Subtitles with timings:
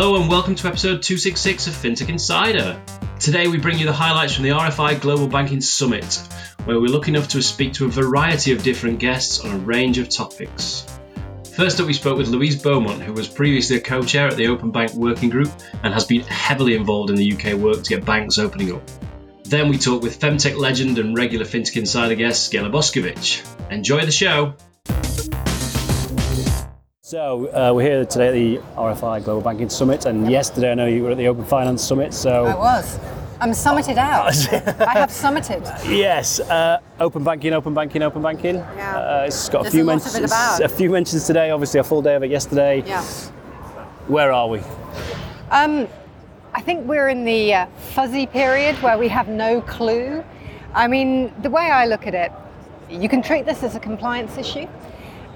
[0.00, 2.80] Hello and welcome to episode 266 of FinTech Insider.
[3.18, 6.14] Today we bring you the highlights from the RFI Global Banking Summit,
[6.64, 9.98] where we're lucky enough to speak to a variety of different guests on a range
[9.98, 10.86] of topics.
[11.54, 14.46] First up, we spoke with Louise Beaumont, who was previously a co chair at the
[14.46, 15.50] Open Bank Working Group
[15.82, 18.82] and has been heavily involved in the UK work to get banks opening up.
[19.44, 23.46] Then we talked with Femtech legend and regular FinTech Insider guest, Ghela Boskovich.
[23.70, 24.54] Enjoy the show!
[27.10, 30.86] So uh, we're here today at the RFI Global Banking Summit, and yesterday I know
[30.86, 32.14] you were at the Open Finance Summit.
[32.14, 33.00] So I was.
[33.40, 34.32] I'm summited out.
[34.80, 35.60] I have summited.
[35.88, 38.54] yes, uh, open banking, open banking, open banking.
[38.54, 38.96] Yeah.
[38.96, 40.24] Uh, it's got a There's few a it mentions.
[40.24, 40.60] about.
[40.62, 41.50] A few mentions today.
[41.50, 42.84] Obviously, a full day of it yesterday.
[42.86, 43.02] Yeah.
[44.06, 44.60] Where are we?
[45.50, 45.88] Um,
[46.54, 50.22] I think we're in the uh, fuzzy period where we have no clue.
[50.74, 52.30] I mean, the way I look at it,
[52.88, 54.68] you can treat this as a compliance issue.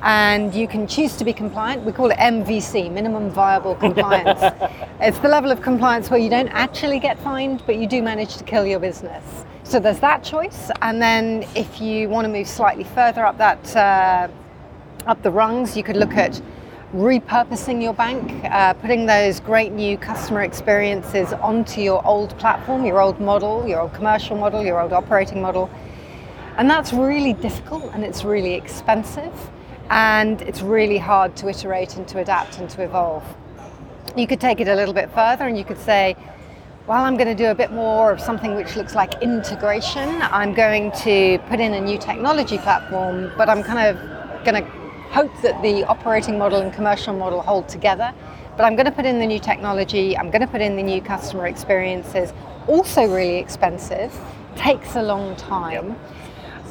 [0.04, 1.82] And you can choose to be compliant.
[1.82, 4.38] We call it MVC, minimum viable compliance.
[5.00, 8.36] it's the level of compliance where you don't actually get fined, but you do manage
[8.36, 9.46] to kill your business.
[9.62, 10.70] So there's that choice.
[10.82, 14.28] And then if you want to move slightly further up that uh,
[15.06, 16.38] up the rungs, you could look at
[16.94, 23.00] repurposing your bank, uh, putting those great new customer experiences onto your old platform, your
[23.00, 25.70] old model, your old commercial model, your old operating model.
[26.58, 29.32] And that's really difficult and it's really expensive
[29.94, 33.22] and it's really hard to iterate and to adapt and to evolve.
[34.16, 36.16] You could take it a little bit further and you could say,
[36.88, 40.20] well, I'm going to do a bit more of something which looks like integration.
[40.22, 44.70] I'm going to put in a new technology platform, but I'm kind of going to
[45.10, 48.12] hope that the operating model and commercial model hold together.
[48.56, 50.82] But I'm going to put in the new technology, I'm going to put in the
[50.82, 52.32] new customer experiences,
[52.66, 54.12] also really expensive,
[54.56, 55.96] takes a long time.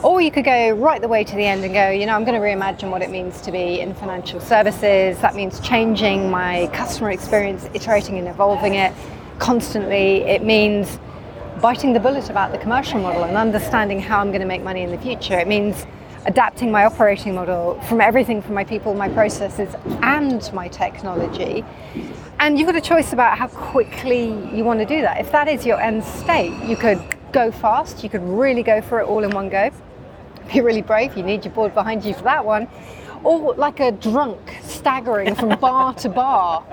[0.03, 2.25] Or you could go right the way to the end and go, you know, I'm
[2.25, 5.17] going to reimagine what it means to be in financial services.
[5.19, 8.91] That means changing my customer experience, iterating and evolving it
[9.39, 10.23] constantly.
[10.23, 10.99] It means
[11.61, 14.81] biting the bullet about the commercial model and understanding how I'm going to make money
[14.81, 15.39] in the future.
[15.39, 15.85] It means
[16.25, 21.63] adapting my operating model from everything from my people, my processes, and my technology.
[22.39, 25.21] And you've got a choice about how quickly you want to do that.
[25.21, 28.99] If that is your end state, you could go fast, you could really go for
[28.99, 29.71] it all in one go.
[30.51, 32.67] Be really brave, you need your board behind you for that one.
[33.23, 36.63] Or like a drunk staggering from bar to bar.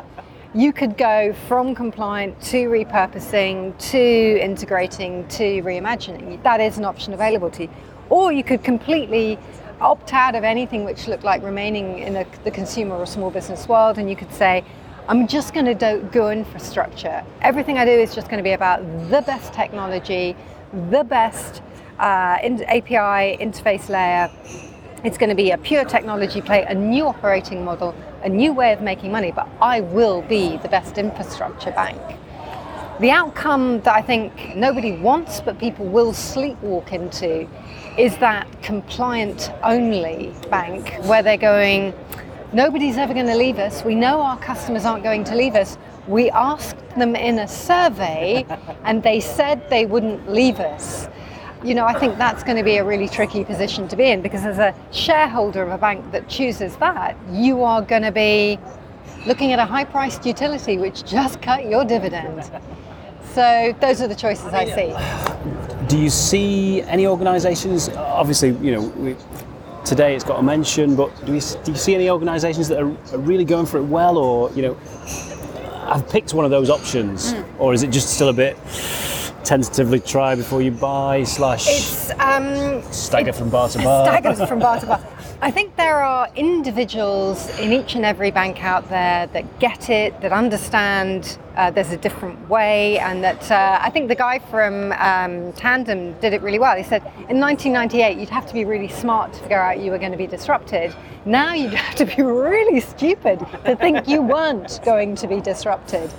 [0.52, 6.42] You could go from compliant to repurposing to integrating to reimagining.
[6.42, 7.70] That is an option available to you.
[8.08, 9.38] Or you could completely
[9.80, 13.68] opt out of anything which looked like remaining in the, the consumer or small business
[13.68, 14.64] world and you could say,
[15.08, 17.24] I'm just going to do, go infrastructure.
[17.40, 20.36] Everything I do is just going to be about the best technology,
[20.90, 21.62] the best
[22.00, 24.30] uh, in, API interface layer.
[25.04, 28.72] It's going to be a pure technology play, a new operating model, a new way
[28.72, 32.00] of making money, but I will be the best infrastructure bank.
[33.00, 37.48] The outcome that I think nobody wants, but people will sleepwalk into,
[37.96, 41.94] is that compliant only bank where they're going,
[42.52, 43.84] nobody's ever going to leave us.
[43.84, 45.78] We know our customers aren't going to leave us.
[46.08, 48.44] We asked them in a survey
[48.84, 51.08] and they said they wouldn't leave us.
[51.62, 54.22] You know, I think that's going to be a really tricky position to be in
[54.22, 58.58] because as a shareholder of a bank that chooses that, you are going to be
[59.26, 62.50] looking at a high priced utility which just cut your dividend.
[63.34, 65.86] So those are the choices I see.
[65.86, 67.90] Do you see any organisations?
[67.90, 69.14] Obviously, you know, we,
[69.84, 72.90] today it's got a mention, but do you, do you see any organisations that are,
[73.12, 74.78] are really going for it well, or you know,
[75.84, 77.42] I've picked one of those options, hmm.
[77.58, 78.56] or is it just still a bit
[79.44, 84.06] tentatively try before you buy slash It's um, stagger from bar to bar?
[84.06, 85.00] staggers from bar to bar.
[85.42, 90.20] I think there are individuals in each and every bank out there that get it,
[90.20, 94.92] that understand uh, there's a different way, and that uh, I think the guy from
[94.92, 96.76] um, Tandem did it really well.
[96.76, 99.98] He said in 1998 you'd have to be really smart to figure out you were
[99.98, 100.94] going to be disrupted.
[101.24, 106.12] Now you'd have to be really stupid to think you weren't going to be disrupted.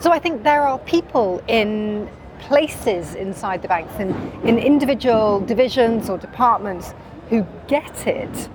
[0.00, 2.08] So I think there are people in
[2.48, 4.10] places inside the banks, in,
[4.42, 6.94] in individual divisions or departments
[7.28, 8.48] who get it.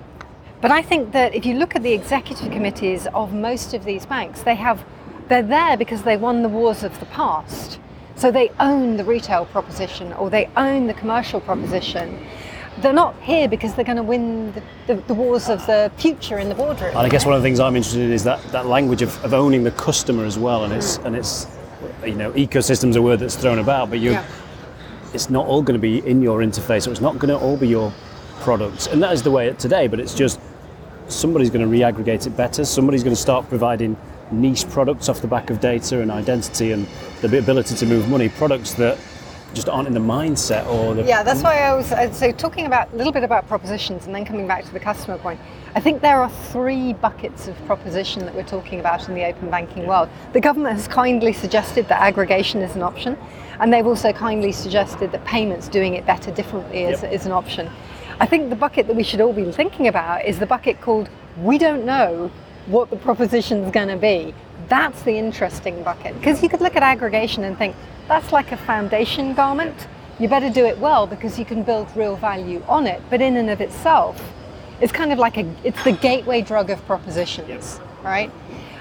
[0.60, 4.04] But I think that if you look at the executive committees of most of these
[4.04, 4.84] banks, they have
[5.28, 7.78] they're there because they won the wars of the past.
[8.16, 12.26] So they own the retail proposition or they own the commercial proposition.
[12.78, 16.38] They're not here because they're going to win the, the, the wars of the future
[16.38, 16.90] in the boardroom.
[16.90, 19.24] And I guess one of the things I'm interested in is that, that language of,
[19.24, 21.46] of owning the customer as well, and it's and it's
[22.08, 24.24] you know ecosystem's a word that's thrown about, but you Yeah.
[25.12, 27.56] it's not all going to be in your interface, or it's not going to all
[27.56, 27.92] be your
[28.40, 29.86] products, and that is the way it today.
[29.88, 30.40] But it's just
[31.08, 32.64] somebody's going to re-aggregate it better.
[32.64, 33.96] Somebody's going to start providing
[34.30, 36.86] niche products off the back of data and identity and
[37.20, 38.98] the ability to move money, products that
[39.54, 42.92] just aren't in the mindset or the yeah that's why i was so talking about
[42.92, 45.40] a little bit about propositions and then coming back to the customer point
[45.74, 49.50] i think there are three buckets of proposition that we're talking about in the open
[49.50, 50.08] banking world.
[50.32, 53.16] The government has kindly suggested that aggregation is an option
[53.60, 57.12] and they've also kindly suggested that payments doing it better differently is, yep.
[57.12, 57.70] is an option.
[58.20, 61.08] I think the bucket that we should all be thinking about is the bucket called
[61.38, 62.30] we don't know
[62.66, 64.34] what the proposition is going to be.
[64.68, 67.76] That's the interesting bucket because you could look at aggregation and think
[68.08, 69.88] that's like a foundation garment.
[70.18, 73.02] You better do it well because you can build real value on it.
[73.10, 74.20] But in and of itself,
[74.80, 77.80] it's kind of like a it's the gateway drug of propositions, yes.
[78.02, 78.30] right?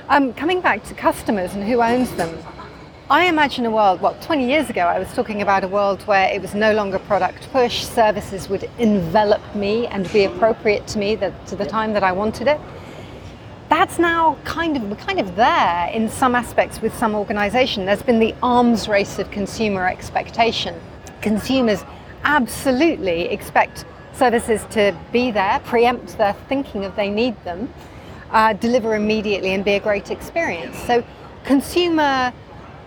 [0.09, 2.37] Um, coming back to customers and who owns them,
[3.09, 6.33] I imagine a world, well, 20 years ago, I was talking about a world where
[6.33, 11.15] it was no longer product push, services would envelop me and be appropriate to me
[11.15, 12.59] that, to the time that I wanted it
[13.73, 17.87] that's now kind of kind of there in some aspects with some organization.
[17.87, 20.79] There's been the arms race of consumer expectation.
[21.21, 21.83] Consumers
[22.23, 27.73] absolutely expect services to be there, preempt their thinking of they need them,
[28.29, 30.77] uh, deliver immediately, and be a great experience.
[30.83, 31.03] So
[31.43, 32.31] consumer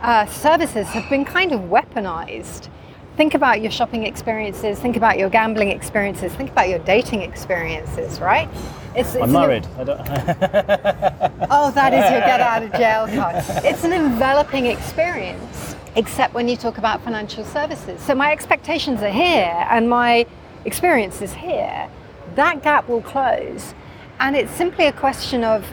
[0.02, 2.68] uh, services have been kind of weaponized.
[3.16, 8.20] Think about your shopping experiences, think about your gambling experiences, think about your dating experiences,
[8.20, 8.46] right?
[8.94, 9.66] It's, it's I'm married.
[9.78, 13.42] oh, that is your get out of jail card.
[13.64, 18.02] It's an enveloping experience, except when you talk about financial services.
[18.02, 20.26] So my expectations are here and my
[20.66, 21.88] experience is here.
[22.34, 23.74] That gap will close.
[24.20, 25.64] And it's simply a question of,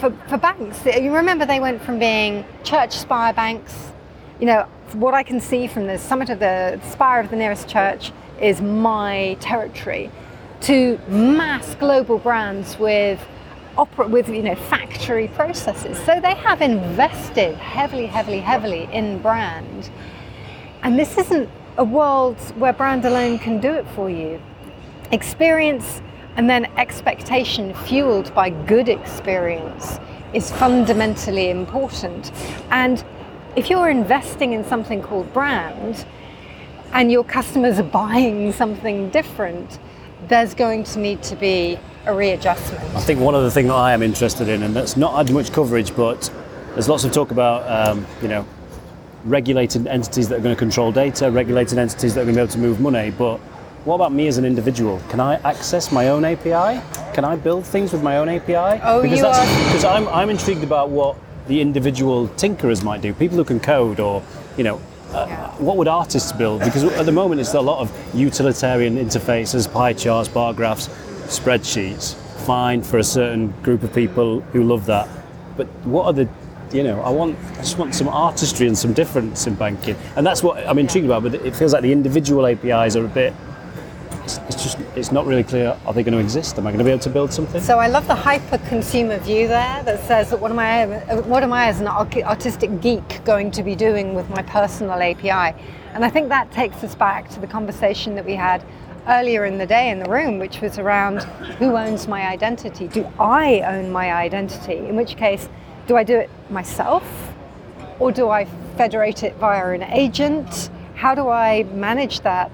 [0.00, 3.90] for, for banks, you remember they went from being church spire banks,
[4.38, 7.68] you know, what I can see from the summit of the spire of the nearest
[7.68, 10.10] church is my territory
[10.62, 13.24] to mass global brands with
[13.76, 15.98] opera, with you know factory processes.
[15.98, 19.90] So they have invested heavily, heavily, heavily in brand.
[20.82, 24.40] And this isn't a world where brand alone can do it for you.
[25.10, 26.00] Experience
[26.36, 29.98] and then expectation fueled by good experience
[30.32, 32.32] is fundamentally important.
[32.70, 33.04] And
[33.56, 36.04] if you're investing in something called brand
[36.92, 39.78] and your customers are buying something different,
[40.28, 42.82] there's going to need to be a readjustment.
[42.94, 45.52] I think one other thing that I am interested in, and that's not had much
[45.52, 46.30] coverage, but
[46.72, 48.46] there's lots of talk about, um, you know,
[49.24, 52.42] regulated entities that are going to control data, regulated entities that are going to be
[52.42, 53.38] able to move money, but
[53.84, 55.00] what about me as an individual?
[55.10, 56.80] Can I access my own API?
[57.12, 58.80] Can I build things with my own API?
[58.82, 59.66] Oh, because you are.
[59.66, 64.00] Because I'm, I'm intrigued about what the individual tinkerers might do, people who can code
[64.00, 64.22] or,
[64.56, 64.80] you know,
[65.12, 66.60] uh, what would artists build?
[66.60, 70.88] Because at the moment it's a lot of utilitarian interfaces, pie charts, bar graphs,
[71.26, 72.14] spreadsheets.
[72.44, 75.08] Fine for a certain group of people who love that.
[75.56, 76.28] But what are the
[76.72, 80.26] you know, I want, I just want some artistry and some difference in banking, and
[80.26, 81.22] that's what I'm intrigued about.
[81.22, 83.32] But it feels like the individual APIs are a bit
[84.24, 86.58] it's just it's not really clear are they going to exist?
[86.58, 87.60] Am i going to be able to build something?
[87.60, 90.86] So i love the hyper consumer view there that says that what am i
[91.22, 95.30] what am i as an artistic geek going to be doing with my personal api
[95.94, 98.64] and i think that takes us back to the conversation that we had
[99.08, 101.22] earlier in the day in the room which was around
[101.58, 102.88] who owns my identity.
[102.88, 104.78] Do i own my identity?
[104.78, 105.48] In which case
[105.86, 107.04] do i do it myself?
[107.98, 108.46] Or do i
[108.76, 110.70] federate it via an agent?
[110.94, 112.50] How do i manage that?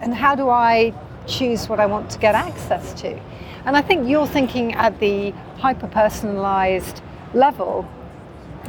[0.00, 0.94] And how do I
[1.30, 3.18] choose what I want to get access to.
[3.64, 7.02] And I think you're thinking at the hyper personalized
[7.34, 7.88] level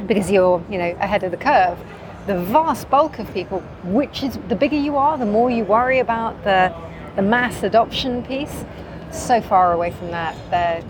[0.06, 1.78] because you're, you know, ahead of the curve.
[2.26, 5.98] The vast bulk of people, which is the bigger you are, the more you worry
[5.98, 6.72] about the
[7.16, 8.64] the mass adoption piece.
[9.10, 10.82] So far away from that, they're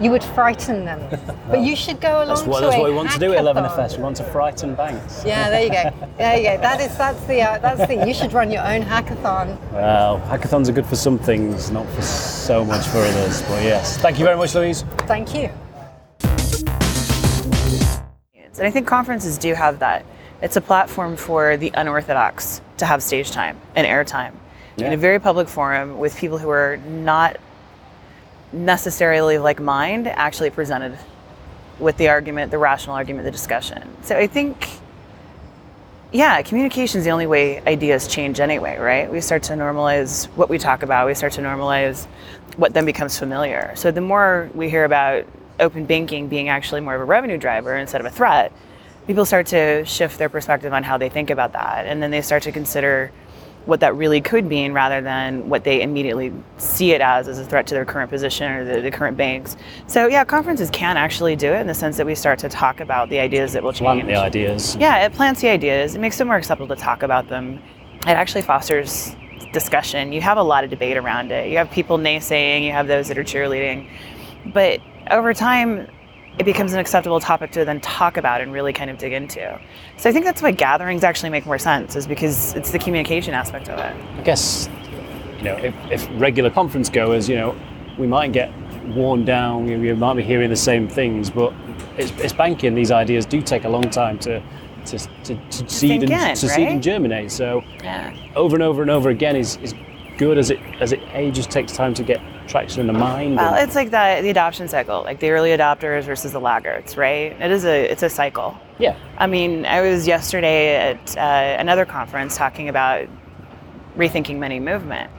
[0.00, 1.00] you would frighten them.
[1.48, 3.44] But you should go along that's what, to That's what we want to do at
[3.44, 3.98] 11FS.
[3.98, 5.22] We want to frighten banks.
[5.24, 6.08] Yeah, there you go.
[6.16, 6.56] There you go.
[6.62, 8.06] That is that's the uh, that's the.
[8.06, 9.58] You should run your own hackathon.
[9.72, 13.42] Well, hackathons are good for some things, not for so much for others.
[13.42, 14.82] But yes, thank you very much, Louise.
[15.00, 15.50] Thank you.
[18.62, 20.06] And I think conferences do have that.
[20.40, 24.32] It's a platform for the unorthodox to have stage time and airtime
[24.76, 24.86] yeah.
[24.86, 27.36] in a very public forum with people who are not
[28.52, 30.98] necessarily like mind actually presented
[31.78, 33.82] with the argument, the rational argument, the discussion.
[34.02, 34.68] So I think,
[36.12, 39.10] yeah, communication is the only way ideas change anyway, right?
[39.10, 42.06] We start to normalize what we talk about, we start to normalize
[42.56, 43.72] what then becomes familiar.
[43.74, 45.24] So the more we hear about
[45.58, 48.52] open banking being actually more of a revenue driver instead of a threat,
[49.06, 51.86] people start to shift their perspective on how they think about that.
[51.86, 53.10] And then they start to consider
[53.66, 57.44] what that really could mean rather than what they immediately see it as as a
[57.44, 59.56] threat to their current position or the, the current banks.
[59.86, 62.80] So yeah, conferences can actually do it in the sense that we start to talk
[62.80, 64.02] about the ideas that will change.
[64.02, 64.76] Plant the ideas.
[64.76, 65.94] Yeah, it plants the ideas.
[65.94, 67.62] It makes it more acceptable to talk about them.
[68.06, 69.14] It actually fosters
[69.52, 70.12] discussion.
[70.12, 71.50] You have a lot of debate around it.
[71.50, 73.88] You have people naysaying, you have those that are cheerleading.
[74.52, 75.88] But over time,
[76.38, 79.60] it becomes an acceptable topic to then talk about and really kind of dig into.
[79.98, 83.34] So I think that's why gatherings actually make more sense, is because it's the communication
[83.34, 83.94] aspect of it.
[84.18, 84.68] I guess,
[85.38, 87.54] you know, if, if regular conference goers, you know,
[87.98, 88.50] we might get
[88.88, 91.52] worn down, we, we might be hearing the same things, but
[91.98, 94.42] it's, it's banking, these ideas do take a long time to
[94.86, 96.36] to, to, to seed and in, to right?
[96.36, 97.30] seed and germinate.
[97.30, 98.12] So Yeah.
[98.34, 99.74] over and over and over again is, is
[100.18, 103.36] good as it as it ages takes time to get traction in the mind.
[103.36, 106.96] Well, and- it's like the, the adoption cycle, like the early adopters versus the laggards,
[106.96, 107.32] right?
[107.40, 108.56] It is a it's a cycle.
[108.78, 108.96] yeah.
[109.18, 113.06] I mean, I was yesterday at uh, another conference talking about
[113.96, 115.10] rethinking money movement.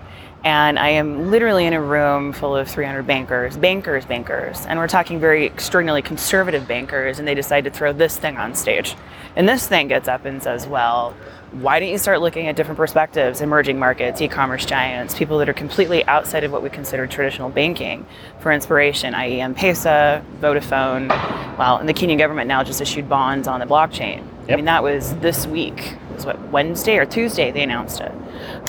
[0.45, 4.65] And I am literally in a room full of 300 bankers, bankers, bankers.
[4.65, 8.53] And we're talking very extraordinarily conservative bankers, and they decide to throw this thing on
[8.53, 8.95] stage.
[9.37, 11.15] And this thing gets up and says, well,
[11.53, 15.47] why don't you start looking at different perspectives, emerging markets, e commerce giants, people that
[15.47, 18.07] are completely outside of what we consider traditional banking
[18.39, 21.09] for inspiration, i.e., M Pesa, Vodafone.
[21.57, 24.25] Well, and the Kenyan government now just issued bonds on the blockchain.
[24.49, 25.93] I mean, that was this week.
[26.09, 28.11] It was what Wednesday or Tuesday they announced it.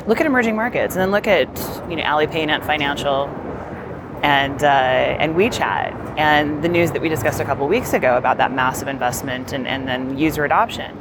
[0.07, 1.49] Look at emerging markets, and then look at
[1.89, 3.29] you know Alipay, Ant Financial,
[4.23, 8.37] and uh, and WeChat, and the news that we discussed a couple weeks ago about
[8.37, 11.01] that massive investment and, and then user adoption.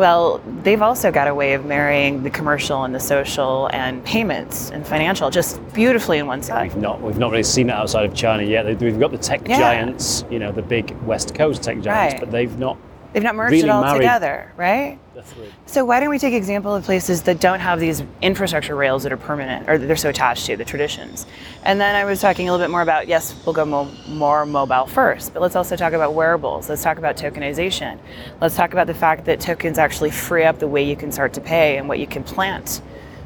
[0.00, 4.70] Well, they've also got a way of marrying the commercial and the social and payments
[4.70, 6.62] and financial just beautifully in one set.
[6.62, 8.64] We've not we've not really seen it outside of China yet.
[8.80, 9.58] We've got the tech Yeah.
[9.58, 12.20] giants, you know, the big West Coast tech giants, Right.
[12.20, 12.78] but they've not
[13.12, 14.98] They've not merged really it all married- together, right?
[15.14, 15.46] the three.
[15.66, 19.12] So why don't we take example of places that don't have these infrastructure rails that
[19.12, 21.26] are permanent or that they're so attached to the traditions?
[21.64, 24.46] And then I was talking a little bit more about yes, we'll go mo- more
[24.46, 26.68] mobile first, but let's also talk about wearables.
[26.68, 27.98] Let's talk about tokenization.
[28.40, 31.32] Let's talk about the fact that tokens actually free up the way you can start
[31.34, 32.80] to pay and what you can plant.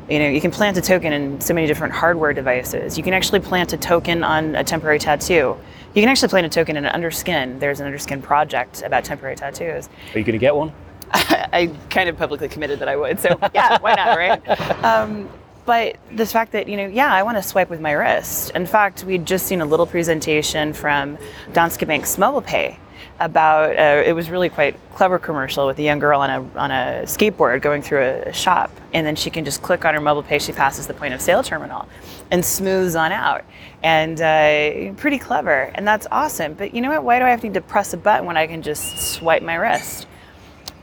[0.08, 2.98] You know, you can plant a token in so many different hardware devices.
[2.98, 5.56] You can actually plant a token on a temporary tattoo.
[5.94, 7.60] You can actually plant a token in an underskin.
[7.60, 9.88] There's an underskin project about temporary tattoos.
[10.12, 10.72] Are you going to get one?
[11.12, 13.20] I kind of publicly committed that I would.
[13.20, 14.42] So yeah, why not, right?
[14.84, 15.28] Um,
[15.66, 18.50] but the fact that you know, yeah, I want to swipe with my wrist.
[18.50, 21.16] In fact, we'd just seen a little presentation from
[21.52, 22.78] Danske Bank's mobile pay
[23.20, 26.70] about uh, it was really quite clever commercial with a young girl on a on
[26.70, 30.22] a skateboard going through a, shop, and then she can just click on her mobile
[30.22, 30.38] pay.
[30.38, 31.88] She passes the point of sale terminal,
[32.30, 33.44] and smooths on out,
[33.82, 36.54] and uh, pretty clever, and that's awesome.
[36.54, 37.04] But you know what?
[37.04, 39.42] Why do I have to need to press a button when I can just swipe
[39.42, 40.06] my wrist?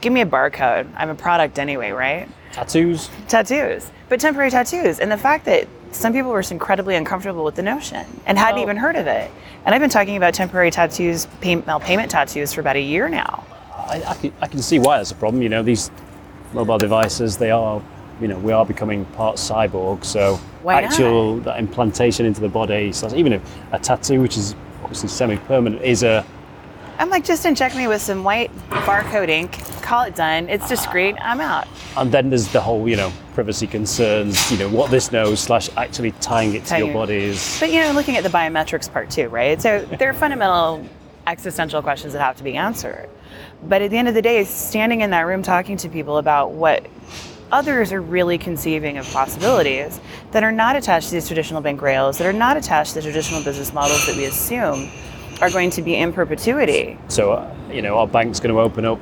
[0.02, 0.92] give me a barcode.
[0.98, 2.28] I'm a product anyway, right?
[2.52, 3.10] Tattoos?
[3.28, 5.00] Tattoos, but temporary tattoos.
[5.00, 8.60] And the fact that some people were just incredibly uncomfortable with the notion and hadn't
[8.60, 8.64] Oh.
[8.64, 9.30] even heard of it.
[9.66, 13.44] And I've been talking about temporary tattoos, pay, payment tattoos for about a year now.
[13.76, 15.42] I, I, can, I can see why that's a problem.
[15.44, 15.92] You know, these
[16.54, 17.82] mobile devices, they are,
[18.22, 20.04] you know, we are becoming part cyborg.
[20.06, 20.92] So Why not?
[20.92, 25.82] actual that implantation into the body, so even if a tattoo, which is obviously semi-permanent,
[25.84, 26.26] is a
[27.02, 30.48] I'm like, just inject me with some white barcode ink, call it done.
[30.50, 31.16] It's discreet.
[31.20, 31.68] I'm out.
[31.98, 34.52] and then there's the whole, you know, privacy concerns.
[34.52, 37.60] You know, what this knows slash actually tying it to your bodies.
[37.60, 39.60] But you know, looking at the biometrics part too, right?
[39.60, 40.88] So there are fundamental
[41.26, 43.10] existential questions that have to be answered.
[43.64, 46.52] But at the end of the day, standing in that room talking to people about
[46.52, 46.86] what
[47.52, 50.00] others are really conceiving of possibilities
[50.34, 53.02] that are not attached to these traditional bank rails, that are not attached to the
[53.02, 54.92] traditional business models that we assume
[55.42, 56.98] are going to be in perpetuity.
[57.08, 59.00] So, uh, you know, our bank's going to open up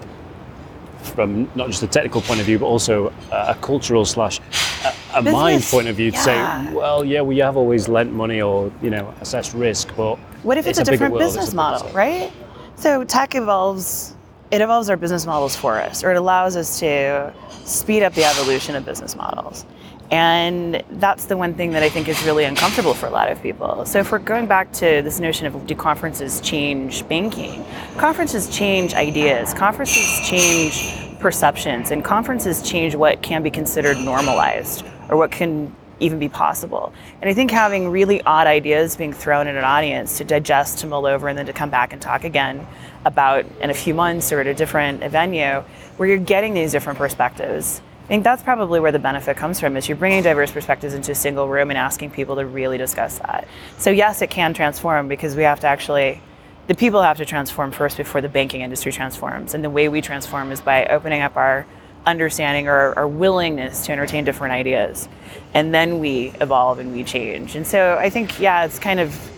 [1.03, 4.39] from not just a technical point of view, but also a, a cultural slash
[4.85, 6.65] a, a mind point of view to yeah.
[6.65, 10.57] say, well, yeah, we have always lent money or, you know, assessed risk, but What
[10.57, 12.31] if it's, a bigger different business a model, right?
[12.75, 14.15] So tech evolves,
[14.51, 17.33] it evolves our business models for us, or it allows us to
[17.65, 19.65] speed up the evolution of business models.
[20.11, 23.41] And that's the one thing that I think is really uncomfortable for a lot of
[23.43, 23.85] people.
[23.85, 27.63] So if we're going back to this notion of do conferences change banking?
[27.97, 35.17] Conferences change ideas, conferences change perceptions, and conferences change what can be considered normalized or
[35.17, 36.93] what can even be possible.
[37.21, 40.87] And I think having really odd ideas being thrown at an audience to digest, to
[40.87, 42.65] mull over, and then to come back and talk again
[43.05, 45.61] about in a few months or at a different venue
[45.97, 47.81] where you're getting these different perspectives.
[48.09, 51.11] I think that's probably where the benefit comes from is you're bringing diverse perspectives into
[51.11, 53.47] a single room and asking people to really discuss that.
[53.77, 56.19] So yes, it can transform because we have to actually
[56.65, 59.53] the people have to transform first before the banking industry transforms.
[59.53, 61.67] And the way we transform is by opening up our
[62.07, 65.07] understanding or our willingness to entertain different ideas.
[65.53, 67.55] And then we evolve and we change.
[67.55, 69.31] And so I think, yeah, it's kind of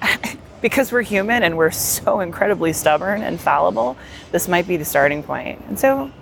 [0.62, 3.96] because we're human and we're so incredibly stubborn and fallible,
[4.30, 5.60] this might be the starting point.
[5.66, 6.12] And so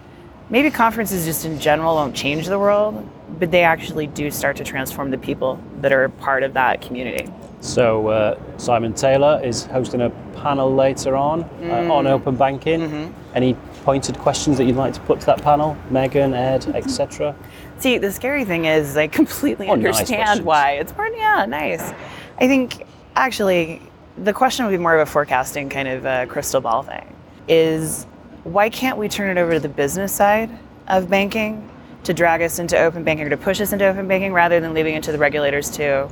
[0.51, 4.65] maybe conferences just in general won't change the world, but they actually do start to
[4.65, 7.33] transform the people that are part of that community.
[7.61, 10.11] So uh, Simon Taylor is hosting a
[10.43, 12.81] panel later on uh, on open banking.
[12.81, 13.13] Mm-hmm.
[13.35, 13.55] Any
[13.85, 15.77] pointed questions that you'd like to put to that panel?
[15.91, 17.35] Megan, Ed, etc.
[17.79, 20.45] See, the scary thing is I completely Oh, understand questions.
[20.47, 20.73] why.
[20.73, 21.93] It's part, yeah, nice.
[22.39, 23.83] I think actually
[24.17, 27.15] the question would be more of a forecasting kind of uh, crystal ball thing.
[27.47, 28.07] Is
[28.53, 30.51] why can't we turn it over to the business side
[30.89, 31.71] of banking
[32.03, 34.75] to drag us into open banking or to push us into open banking rather than
[34.75, 36.09] leaving it to the regulators to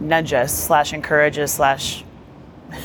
[0.00, 2.04] nudge us slash encourage us slash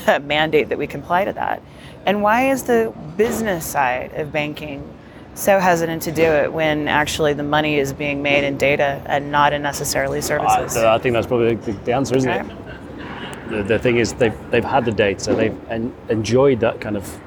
[0.22, 1.62] mandate that we comply to that?
[2.06, 4.96] And why is the business side of banking
[5.34, 9.30] so hesitant to do it when actually the money is being made in data and
[9.30, 10.76] not in necessarily uh, services?
[10.76, 12.48] I, I think that's probably the, the answer, isn't Okay.
[12.50, 13.50] it?
[13.50, 17.20] The, the thing is, they've, they've had the data, they've en- enjoyed that kind of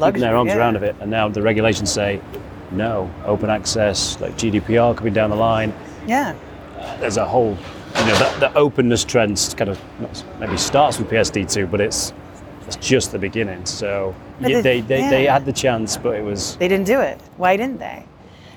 [0.00, 0.56] keeping their arms yeah.
[0.56, 2.20] around of it, and now the regulations say
[2.72, 5.72] no, open access, like GDPR coming down the line.
[6.06, 6.34] Yeah.
[6.98, 7.50] There's a whole,
[7.98, 9.80] you know, that, the openness trends kind of
[10.38, 12.12] maybe starts with PSD2, but it's
[12.66, 13.66] it's just the beginning.
[13.66, 17.00] So yeah, the- they, they, they had the chance, but it was They didn't do
[17.00, 17.20] it.
[17.36, 18.04] Why didn't they?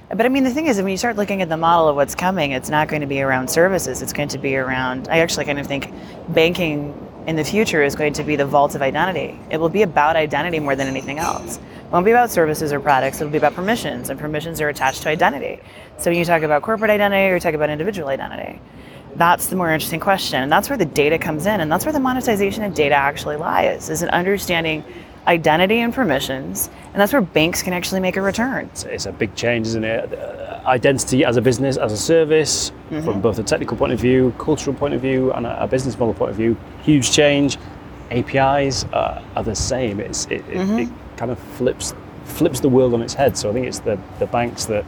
[0.09, 2.13] But I mean, the thing is, when you start looking at the model of what's
[2.13, 4.03] coming, it's not going to be around services.
[4.03, 5.91] It's going to be around, I actually kind of think
[6.29, 6.93] banking
[7.27, 9.39] in the future is going to be the vault of identity.
[9.49, 11.57] It will be about identity more than anything else.
[11.57, 13.21] It won't be about services or products.
[13.21, 15.61] It'll be about permissions, and permissions are attached to identity.
[15.97, 18.59] So when you talk about corporate identity or you talk about individual identity,
[19.15, 20.41] that's the more interesting question.
[20.41, 21.61] And that's where the data comes in.
[21.61, 24.83] And that's where the monetization of data actually lies, is in understanding
[25.27, 26.69] identity and permissions.
[26.91, 28.65] And that's where banks can actually make a return.
[28.65, 30.11] it's, it's a big change, isn't it?
[30.65, 33.05] Identity as a business, as a service, Mm-hmm.
[33.05, 35.97] from both a technical point of view, cultural point of view, and a, a business
[35.97, 36.55] model point of view.
[36.83, 37.57] Huge change.
[38.11, 39.99] APIs are, are the same.
[39.99, 40.79] It's, it, it, Mm-hmm.
[40.79, 41.93] it kind of flips
[42.25, 43.35] flips the world on its head.
[43.37, 44.85] So I think it's the, the banks that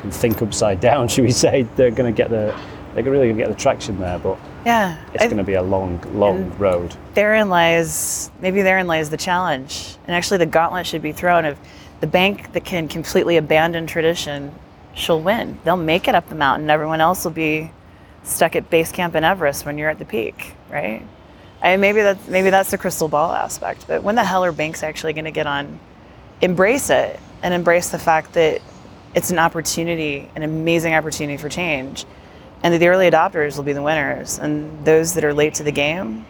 [0.00, 1.62] can think upside down, should we say?
[1.76, 2.54] They're going to get the
[2.94, 4.98] they're really going to get the traction there, but Yeah.
[5.14, 6.94] it's going to be a long, long road.
[7.14, 11.56] therein lies maybe therein lies the challenge and actually the gauntlet should be thrown of
[12.00, 14.52] the bank that can completely abandon tradition
[14.98, 17.70] she'll win they'll make it up the mountain everyone else will be
[18.24, 21.02] stuck at base camp in everest when you're at the peak right
[21.62, 24.82] and maybe that's maybe that's the crystal ball aspect but when the hell are banks
[24.82, 25.78] actually going to get on
[26.40, 28.60] embrace it and embrace the fact that
[29.14, 32.04] it's an opportunity an amazing opportunity for change
[32.62, 35.62] and that the early adopters will be the winners and those that are late to
[35.62, 36.26] the game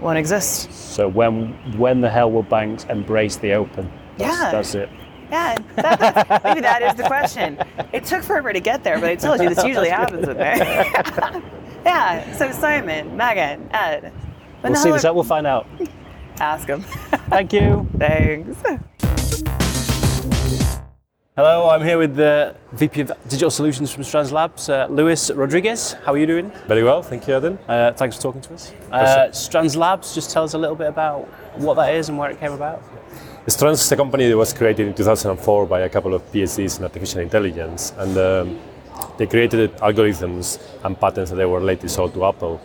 [0.00, 3.90] won't exist So when when the hell will banks embrace the open?
[4.16, 4.50] That's, Yeah.
[4.50, 4.88] that's it.
[5.32, 7.58] Yeah, that, that's, maybe that is the question.
[7.90, 10.42] It took forever to get there, but I told you this usually happens with me.
[11.86, 12.36] yeah.
[12.36, 14.12] So Simon, Megan, Ed,
[14.60, 15.14] when We'll see hell this out.
[15.14, 15.66] We'll find out.
[16.38, 16.82] Ask them.
[17.30, 17.88] Thank you.
[17.96, 18.62] Thanks.
[21.34, 25.92] Hello, I'm here with the VP of Digital Solutions from Strands Labs, uh, Luis Rodriguez.
[26.04, 26.52] How are you doing?
[26.68, 27.58] Very well, thank you, Adam.
[27.66, 28.70] Uh, thanks for talking to us.
[28.90, 32.30] Uh, Strands Labs, just tell us a little bit about what that is and where
[32.30, 32.82] it came about.
[33.48, 36.84] Strands is a company that was created in 2004 by a couple of PhDs in
[36.84, 38.60] artificial intelligence, and um,
[39.18, 42.60] they created algorithms and patents that they were later sold to Apple.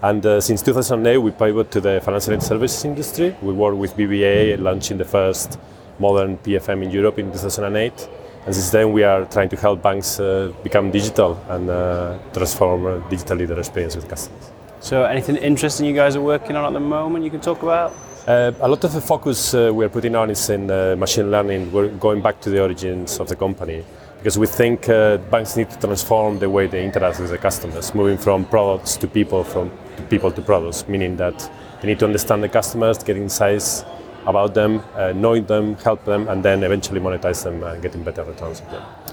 [0.00, 3.34] And uh, since 2008, we pivoted to the financial services industry.
[3.42, 5.58] We worked with BBVA, launching the first
[5.98, 8.08] modern PFM in Europe in 2008.
[8.46, 12.86] And since then, we are trying to help banks uh, become digital and uh, transform
[12.86, 14.52] uh, digitally their experience with customers.
[14.78, 17.92] So, anything interesting you guys are working on at the moment you can talk about?
[18.26, 21.72] Uh, a lot of the focus uh, we're putting on is in uh, machine learning.
[21.72, 23.84] We're going back to the origins of the company
[24.18, 27.96] because we think uh, banks need to transform the way they interact with the customers,
[27.96, 29.72] moving from products to people, from
[30.08, 33.84] people to products, meaning that they need to understand the customers, get insights
[34.24, 38.22] about them, uh, knowing them, help them, and then eventually monetize them and getting better
[38.22, 38.62] returns.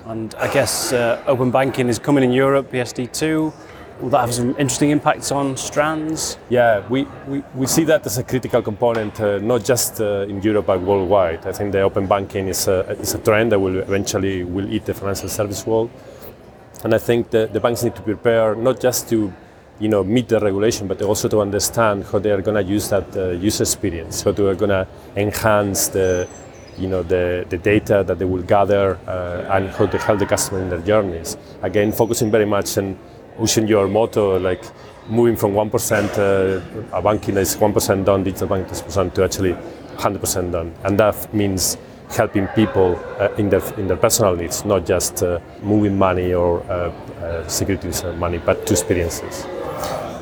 [0.05, 3.51] And I guess uh, open banking is coming in Europe, PSD2.
[3.99, 6.37] Will that have some interesting impacts on Strands?
[6.49, 10.41] Yeah, we, we, we see that as a critical component, uh, not just uh, in
[10.41, 11.45] Europe but worldwide.
[11.45, 14.85] I think the open banking is a, is a trend that will eventually will eat
[14.85, 15.89] the financial service world,
[16.85, 19.33] and I think the, the banks need to prepare not just to,
[19.79, 22.87] you know, meet the regulation, but also to understand how they are going to use
[22.89, 26.25] that uh, user experience, how they are going to enhance the,
[26.77, 30.25] you know, the, the data that they will gather uh, and how to help the
[30.25, 31.35] customer in their journeys.
[31.63, 32.97] Again, focusing very much on
[33.39, 34.63] pushing your motto, like
[35.07, 35.71] moving from 1%
[36.17, 39.53] uh, a banking that is 1% done, digital banking is percent to actually
[39.97, 40.73] 100% done.
[40.83, 41.77] And that means
[42.09, 46.61] helping people uh, in their in their personal needs, not just uh, moving money or
[46.63, 49.45] uh, uh, securities or money, but to experiences.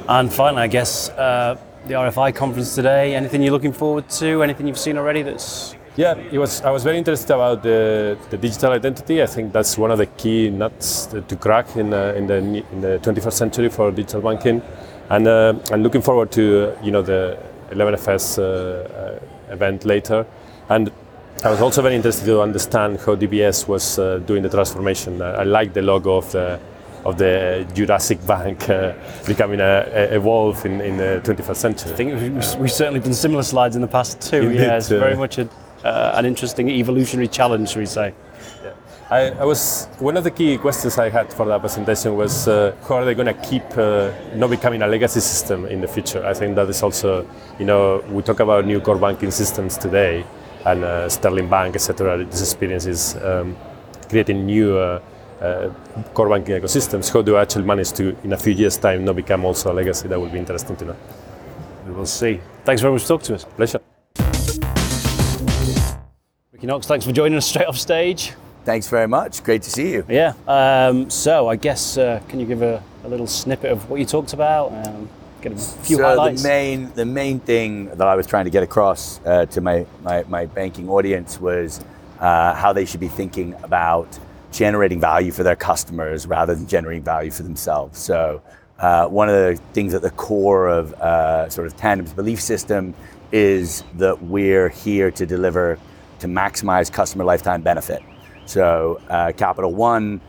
[0.08, 3.16] And finally, I guess uh, the RFI conference today.
[3.16, 4.44] Anything you're looking forward to?
[4.44, 6.62] Anything you've seen already that's Yeah, it was.
[6.62, 9.24] I was very interested about the, the digital identity.
[9.24, 12.82] I think that's one of the key nuts to crack in, uh, in the in
[12.82, 14.62] the 21st century for digital banking,
[15.10, 17.40] and uh, I'm looking forward to uh, you know the
[17.72, 19.20] 11FS uh, uh,
[19.54, 20.28] event later,
[20.70, 20.92] and
[21.44, 25.20] I was also very interested to understand how DBS was uh, doing the transformation.
[25.20, 26.60] I like the logo of the
[27.06, 28.94] of the Jurassic Bank uh,
[29.26, 31.92] becoming a, a evolve in, in the 21st century.
[31.94, 34.42] I think we've, we've certainly done similar slides in the past too.
[34.42, 35.48] Indeed, yeah, it's uh, very much a,
[35.84, 38.14] uh, an interesting evolutionary challenge, shall we say.
[39.10, 42.76] I, I was one of the key questions I had for that presentation was uh,
[42.90, 46.26] how are they going to keep uh, not becoming a legacy system in the future?
[46.26, 47.26] I think that is also,
[47.58, 50.26] you know, we talk about new core banking systems today,
[50.66, 52.26] and uh, Starling Bank, etc.
[52.26, 53.56] This experience is um,
[54.10, 55.02] creating new uh,
[55.40, 55.70] uh,
[56.14, 57.12] core banking ecosystems.
[57.12, 59.74] How do I actually manage to, in a few years' time, not become also a
[59.74, 60.10] legacy?
[60.10, 60.96] That would be interesting to know.
[61.86, 62.42] We will see.
[62.66, 63.46] Thanks very much for talking to us.
[63.46, 63.87] Pleasure.
[66.68, 68.34] Knox, thanks for joining us straight off stage.
[68.66, 69.42] Thanks very much.
[69.42, 70.06] Great to see you.
[70.10, 70.34] Yeah.
[70.50, 74.06] Um, so I guess uh, can you give a, a little snippet of what you
[74.06, 74.74] talked about?
[74.86, 75.08] Um,
[75.42, 76.42] get a few so highlights.
[76.42, 79.86] the main the main thing that I was trying to get across uh, to my,
[80.04, 81.80] my, my banking audience was
[82.20, 84.20] uh, how they should be thinking about
[84.52, 87.98] generating value for their customers rather than generating value for themselves.
[87.98, 88.42] So
[88.78, 92.94] uh, one of the things at the core of uh, sort of Tandem's belief system
[93.32, 95.80] is that we're here to deliver
[96.20, 98.02] to maximize customer lifetime benefit.
[98.46, 100.22] So uh, Capital One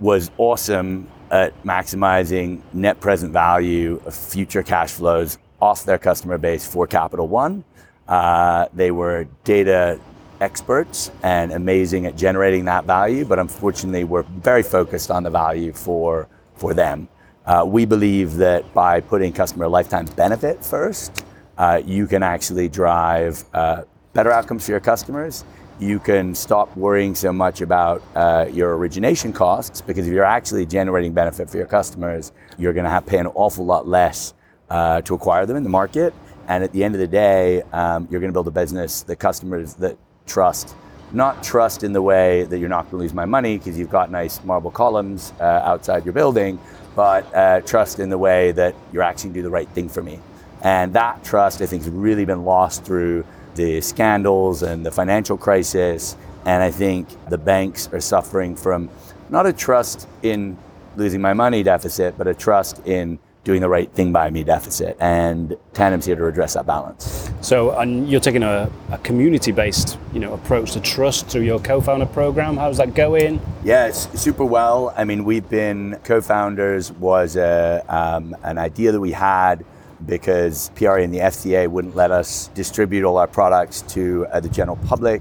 [0.00, 6.66] was awesome at maximizing net present value of future cash flows off their customer base
[6.66, 7.64] for Capital One.
[8.06, 10.00] Uh, they were data
[10.40, 15.72] experts and amazing at generating that value, but unfortunately, we're very focused on the value
[15.72, 17.08] for, for them.
[17.44, 21.24] Uh, we believe that by putting customer lifetime benefit first,
[21.58, 25.44] uh, you can actually drive uh, better outcomes for your customers
[25.80, 30.66] you can stop worrying so much about uh, your origination costs because if you're actually
[30.66, 34.34] generating benefit for your customers, you're going to have to pay an awful lot less
[34.70, 36.12] uh, to acquire them in the market.
[36.48, 39.16] And at the end of the day, um, you're going to build a business that
[39.16, 40.74] customers that trust.
[41.12, 43.90] Not trust in the way that you're not going to lose my money because you've
[43.90, 46.58] got nice marble columns uh, outside your building,
[46.96, 50.18] but uh, trust in the way that you're actually do the right thing for me.
[50.62, 53.24] And that trust, I think, has really been lost through
[53.58, 56.16] the scandals and the financial crisis.
[56.46, 58.88] And I think the banks are suffering from
[59.28, 60.56] not a trust in
[60.96, 64.96] losing my money deficit, but a trust in doing the right thing by me deficit.
[65.00, 67.30] And Tandem's here to address that balance.
[67.40, 72.06] So, and you're taking a, a community-based, you know, approach to trust through your co-founder
[72.06, 72.56] program.
[72.56, 73.40] How's that going?
[73.64, 74.92] Yeah, it's super well.
[74.96, 79.64] I mean, we've been co-founders was a, um, an idea that we had
[80.06, 84.48] because PRA and the FCA wouldn't let us distribute all our products to uh, the
[84.48, 85.20] general public,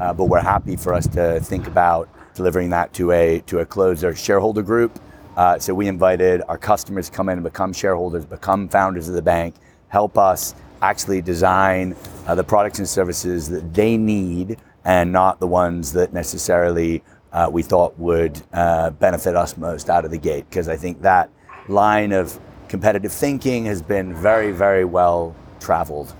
[0.00, 3.66] uh, but we're happy for us to think about delivering that to a to a
[3.66, 4.98] closer shareholder group.
[5.36, 9.14] Uh, so we invited our customers to come in and become shareholders, become founders of
[9.14, 9.54] the bank,
[9.88, 15.46] help us actually design uh, the products and services that they need, and not the
[15.46, 20.48] ones that necessarily uh, we thought would uh, benefit us most out of the gate.
[20.48, 21.30] Because I think that
[21.68, 22.38] line of
[22.68, 26.14] competitive thinking has been very, very well traveled.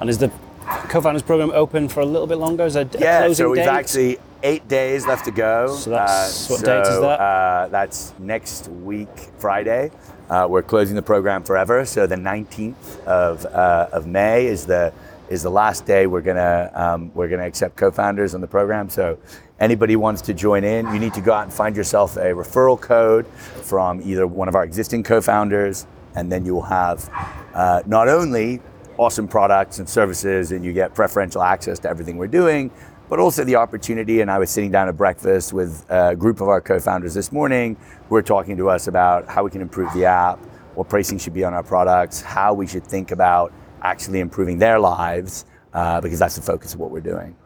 [0.00, 0.30] And is the
[0.88, 2.64] co-founders program open for a little bit longer?
[2.64, 3.68] Is there yeah, closing so we've date?
[3.68, 5.74] actually eight days left to go.
[5.76, 7.20] So that's- what so, date is that?
[7.20, 9.90] Uh, that's next week, Friday.
[10.30, 11.84] Uh, we're closing the program forever.
[11.84, 14.92] So the 19th of, uh, of May is the
[15.30, 18.88] is the last day we're gonna um, we're gonna accept co-founders on the program.
[18.88, 19.18] So
[19.60, 22.80] anybody wants to join in, you need to go out and find yourself a referral
[22.80, 23.26] code
[23.62, 27.08] from either one of our existing co-founders, and then you will have
[27.54, 28.60] uh, not only
[28.96, 32.70] awesome products and services, and you get preferential access to everything we're doing,
[33.08, 34.20] but also the opportunity.
[34.20, 37.76] And I was sitting down at breakfast with a group of our co-founders this morning
[38.08, 40.38] who were talking to us about how we can improve the app,
[40.74, 44.78] what pricing should be on our products, how we should think about actually improving their
[44.78, 47.36] lives, uh, because that's the focus of what we're doing.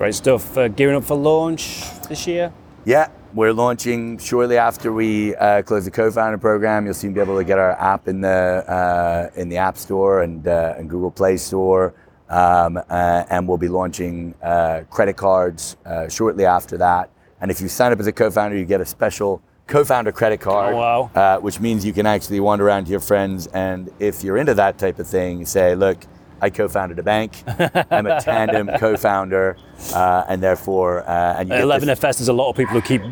[0.00, 0.56] Great stuff.
[0.56, 2.50] Uh, gearing up for launch this year.
[2.86, 6.86] Yeah, we're launching shortly after we uh, close the co-founder program.
[6.86, 8.30] You'll soon be able to get our app in the
[8.66, 11.92] uh, in the App Store and, uh, and Google Play Store,
[12.30, 17.10] um, uh, and we'll be launching uh, credit cards uh, shortly after that.
[17.42, 20.76] And if you sign up as a co-founder, you get a special co-founder credit card,
[20.76, 21.10] Oh, wow.
[21.14, 24.54] uh, which means you can actually wander around to your friends, and if you're into
[24.54, 25.98] that type of thing, say, look.
[26.40, 27.42] I co-founded a bank.
[27.90, 29.56] I'm a tandem co-founder,
[29.94, 32.74] uh, and therefore, uh, and you At get this- 11FS, there's a lot of people
[32.74, 33.02] who keep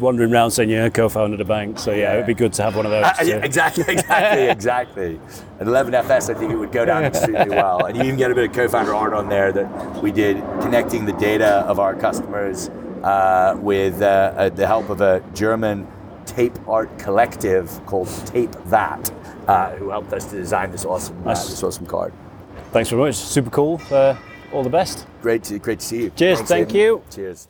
[0.00, 1.78] wandering around saying, yeah, co-founded a bank.
[1.78, 3.04] So yeah, it'd be good to have one of those.
[3.04, 5.20] Uh, yeah, exactly, exactly, exactly.
[5.60, 7.84] At 11FS, I think it would go down extremely well.
[7.84, 11.04] And you even get a bit of co-founder art on there that we did connecting
[11.04, 12.70] the data of our customers
[13.02, 15.86] uh, with uh, uh, the help of a German
[16.26, 19.10] tape art collective called Tape That,
[19.48, 22.12] uh, who helped us to design this awesome, uh, this awesome card.
[22.72, 23.16] Thanks very much.
[23.16, 23.80] Super cool.
[23.90, 24.16] Uh,
[24.52, 25.06] all the best.
[25.22, 26.10] Great to, great to see you.
[26.10, 26.80] Cheers, Thanks, thank Aidan.
[26.80, 27.02] you.
[27.10, 27.48] Cheers.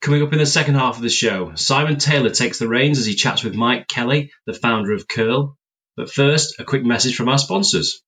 [0.00, 3.06] Coming up in the second half of the show, Simon Taylor takes the reins as
[3.06, 5.56] he chats with Mike Kelly, the founder of Curl.
[5.96, 8.02] But first, a quick message from our sponsors.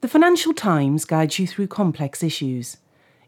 [0.00, 2.76] The Financial Times guides you through complex issues.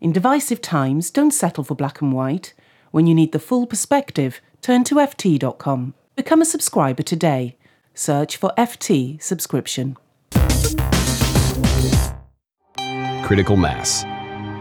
[0.00, 2.54] In divisive times, don't settle for black and white.
[2.90, 5.94] When you need the full perspective, turn to FT.com.
[6.14, 7.56] Become a subscriber today.
[7.98, 9.96] Search for FT subscription.
[13.24, 14.04] Critical mass.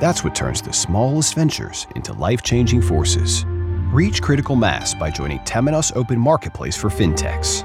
[0.01, 3.45] That's what turns the smallest ventures into life changing forces.
[3.93, 7.61] Reach critical mass by joining Temenos Open Marketplace for fintechs,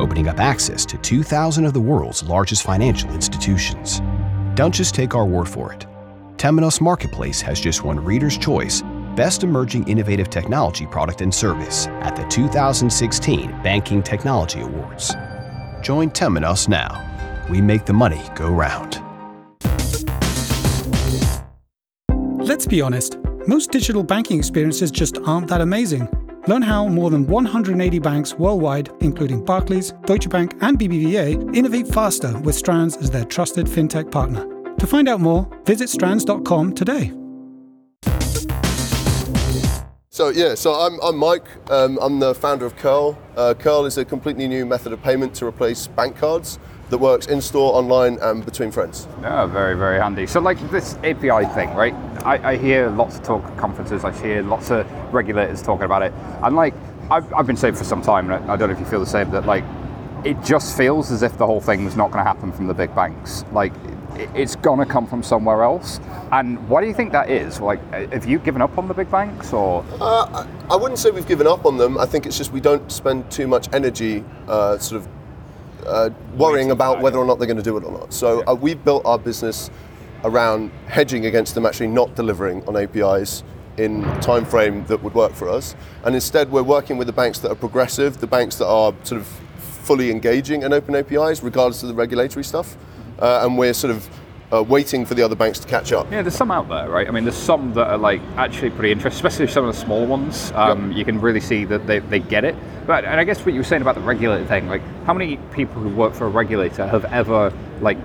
[0.00, 4.00] opening up access to 2,000 of the world's largest financial institutions.
[4.54, 5.84] Don't just take our word for it.
[6.38, 8.82] Temenos Marketplace has just won Reader's Choice
[9.16, 15.14] Best Emerging Innovative Technology Product and Service at the 2016 Banking Technology Awards.
[15.82, 17.00] Join Temenos now.
[17.48, 19.00] We make the money go round.
[22.38, 26.08] Let's be honest, most digital banking experiences just aren't that amazing.
[26.46, 32.36] Learn how more than 180 banks worldwide, including Barclays, Deutsche Bank, and BBVA, innovate faster
[32.40, 34.46] with Strands as their trusted fintech partner.
[34.76, 37.12] To find out more, visit strands.com today.
[40.14, 41.44] So yeah, so I'm, I'm Mike.
[41.68, 43.18] Um, I'm the founder of Curl.
[43.36, 47.26] Uh, Curl is a completely new method of payment to replace bank cards that works
[47.26, 49.08] in store, online, and between friends.
[49.22, 50.28] Yeah, very, very handy.
[50.28, 51.94] So, like this API thing, right?
[52.24, 56.02] I, I hear lots of talk at conferences, I hear lots of regulators talking about
[56.02, 56.12] it.
[56.44, 56.74] And, like,
[57.10, 59.06] I've, I've been saying for some time, and I don't know if you feel the
[59.06, 59.64] same, that, like,
[60.24, 62.74] it just feels as if the whole thing was not going to happen from the
[62.74, 63.44] big banks.
[63.50, 63.72] Like,
[64.34, 66.00] it's going to come from somewhere else.
[66.32, 67.60] And why do you think that is?
[67.60, 67.80] Like,
[68.12, 69.84] have you given up on the big banks, or?
[70.00, 71.98] Uh, I, wouldn't say we've given up on them.
[71.98, 75.08] I think it's just we don't spend too much energy uh, sort of
[75.86, 78.12] uh, worrying about whether or not they're going to do it or not.
[78.12, 79.70] So uh, we've built our business
[80.24, 83.44] around hedging against them actually not delivering on APIs
[83.76, 85.74] in a time frame that would work for us.
[86.04, 89.20] And instead, we're working with the banks that are progressive, the banks that are sort
[89.20, 92.76] of fully engaging in open APIs, regardless of the regulatory stuff.
[93.18, 94.08] Uh, and we're sort of
[94.52, 96.10] uh, waiting for the other banks to catch up.
[96.10, 97.08] Yeah, there's some out there, right?
[97.08, 100.06] I mean, there's some that are like actually pretty interesting, especially some of the small
[100.06, 100.52] ones.
[100.54, 102.54] Um, You can really see that they, they get it.
[102.86, 105.38] But and I guess what you were saying about the regulator thing, like how many
[105.52, 107.98] people who work for a regulator have ever like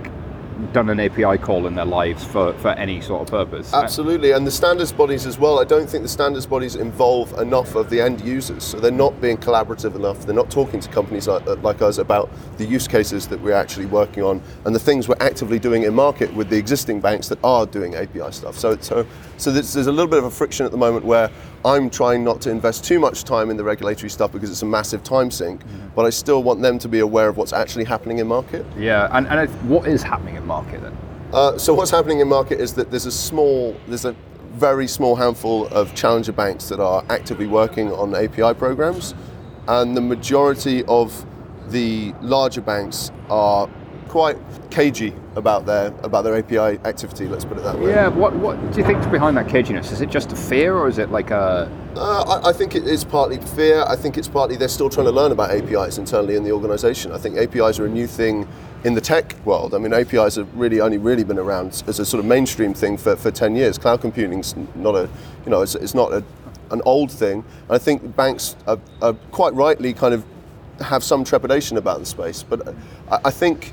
[0.72, 3.72] done an API call in their lives for, for any sort of purpose?
[3.72, 5.58] Absolutely, and the standards bodies as well.
[5.58, 9.20] I don't think the standards bodies involve enough of the end users, so they're not
[9.20, 10.24] being collaborative enough.
[10.26, 13.52] They're not talking to companies like, uh, like us about the use cases that we're
[13.52, 17.28] actually working on and the things we're actively doing in market with the existing banks
[17.28, 18.58] that are doing API stuff.
[18.58, 21.30] So, so, so there's, there's a little bit of a friction at the moment where
[21.64, 24.66] I'm trying not to invest too much time in the regulatory stuff because it's a
[24.66, 25.60] massive time sink,
[25.94, 28.64] but I still want them to be aware of what's actually happening in market.
[28.78, 30.96] Yeah, and, and what is happening in market then?
[31.32, 34.16] Uh, so what's happening in market is that there's a small, there's a
[34.52, 39.14] very small handful of challenger banks that are actively working on API programs,
[39.68, 41.26] and the majority of
[41.68, 43.68] the larger banks are
[44.10, 44.36] quite
[44.70, 47.28] cagey about their about their API activity.
[47.28, 47.90] Let's put it that way.
[47.90, 49.92] Yeah, what what do you think's behind that caginess?
[49.92, 52.84] Is it just a fear, or is it like a Uh, I, I think it
[52.88, 53.84] is partly fear.
[53.86, 57.12] I think it's partly they're still trying to learn about APIs internally in the organization.
[57.12, 58.48] I think APIs are a new thing
[58.82, 59.74] in the tech world.
[59.74, 62.96] I mean, APIs have really only really been around as a sort of mainstream thing
[62.96, 63.78] for, for 10 years.
[63.78, 65.08] Cloud computing's not a,
[65.44, 66.24] you know, it's, it's not a,
[66.70, 67.44] an old thing.
[67.68, 70.24] And I think banks are, are quite rightly kind of
[70.80, 72.42] have some trepidation about the space.
[72.42, 72.74] But
[73.10, 73.72] I, I think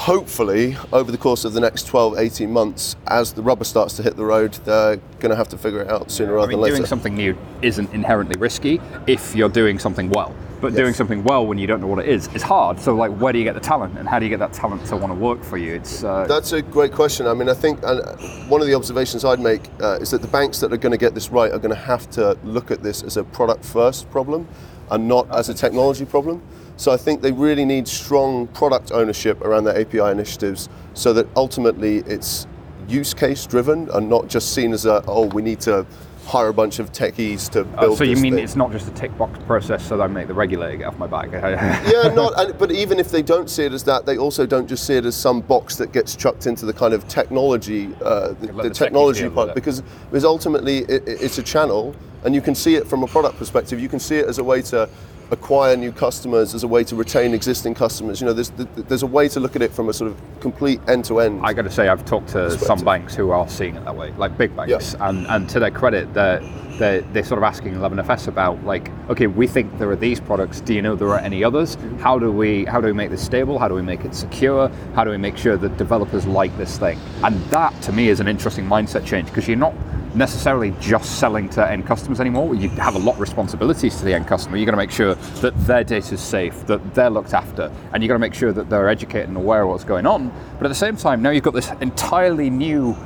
[0.00, 4.02] hopefully over the course of the next 12 18 months as the rubber starts to
[4.02, 6.56] hit the road they're going to have to figure it out sooner I rather mean,
[6.56, 10.34] than later doing something new isn't inherently risky if you're doing something well.
[10.62, 12.78] But doing something well when you don't know what it is is hard.
[12.78, 14.84] So, like, where do you get the talent, and how do you get that talent
[14.86, 15.74] to want to work for you?
[15.74, 17.26] It's uh, That's a great question.
[17.26, 18.14] I mean, I think uh,
[18.46, 20.98] one of the observations I'd make uh, is that the banks that are going to
[20.98, 24.10] get this right are going to have to look at this as a product first
[24.10, 24.46] problem
[24.90, 26.42] and not as a technology problem.
[26.80, 31.26] So I think they really need strong product ownership around their API initiatives so that
[31.36, 32.46] ultimately it's
[32.88, 35.84] use case driven and not just seen as a, oh, we need to
[36.24, 37.98] hire a bunch of techies to Uh, build.
[37.98, 38.42] so you mean thing.
[38.44, 40.96] it's not just a tick box process so that I make the regulator get off
[40.98, 41.30] my back?
[41.32, 42.32] yeah, not.
[42.40, 44.94] And, but even if they don't see it as that, they also don't just see
[44.94, 48.62] it as some box that gets chucked into the kind of technology, uh, the, the
[48.62, 52.86] the technology part, because because ultimately it- it's a channel, and you can see it
[52.86, 53.78] from a product perspective.
[53.78, 54.88] You can see it as a way to
[55.30, 58.20] acquire new customers, as a way to retain existing customers.
[58.20, 58.50] You know, there's
[58.88, 61.40] there's a way to look at it from a sort of complete end to end.
[61.44, 64.12] I got to say, I've talked to some banks who are seeing it that way,
[64.12, 66.40] like big banks, and, and to their credit, they're,
[66.80, 70.60] they're, they're sort of asking 11FS about, like, okay, we think there are these products.
[70.60, 71.76] Do you know there are any others?
[72.00, 73.58] How do we how do we make this stable?
[73.58, 74.68] How do we make it secure?
[74.94, 76.98] How do we make sure that developers like this thing?
[77.22, 79.74] And that, to me, is an interesting mindset change because you're not
[80.14, 82.54] necessarily just selling to end customers anymore.
[82.54, 84.56] You have a lot of responsibilities to the end customer.
[84.56, 88.02] You're going to make sure that their data is safe, that they're looked after, and
[88.02, 90.32] you're going to make sure that they're educated and aware of what's going on.
[90.56, 92.96] But at the same time, now you've got this entirely new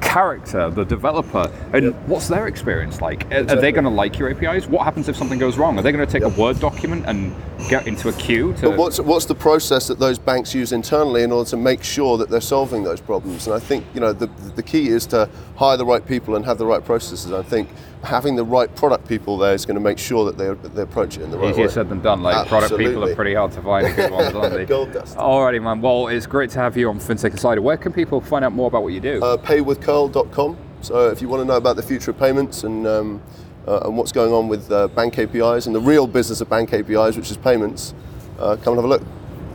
[0.00, 3.30] character, the developer, and what's their experience like?
[3.32, 4.66] Are- Are they going to like your APIs?
[4.66, 5.78] What happens if something goes wrong?
[5.78, 7.34] Are they going to take a Word document and
[7.68, 8.70] get into a queue to?
[8.70, 12.16] But what's what's the process that those banks use internally in order to make sure
[12.18, 13.46] that they're solving those problems?
[13.46, 16.44] And I think you know the the key is to hire the right people and
[16.44, 17.32] have the right processes.
[17.32, 17.68] I think
[18.02, 21.16] having the right product people there is going to make sure that they they approach
[21.16, 21.64] it in the right Easier way.
[21.64, 22.22] Easier said than done.
[22.22, 23.94] Like product people are pretty hard to find.
[23.94, 24.64] Good ones, aren't they?
[24.76, 25.16] Gold dust.
[25.16, 25.80] Alrighty, man.
[25.80, 27.62] Well, it's great to have you on FinTech Insider.
[27.62, 29.22] Where can people find out more about what you do?
[29.22, 30.56] uh, paywithcurl.com.
[30.82, 33.22] So if you want to know about the future of payments and um,
[33.66, 36.72] uh, and what's going on with uh, bank APIs and the real business of bank
[36.72, 37.94] APIs, which is payments,
[38.38, 39.02] uh, come and have a look.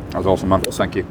[0.09, 0.61] That was awesome, man.
[0.61, 1.07] Thank you.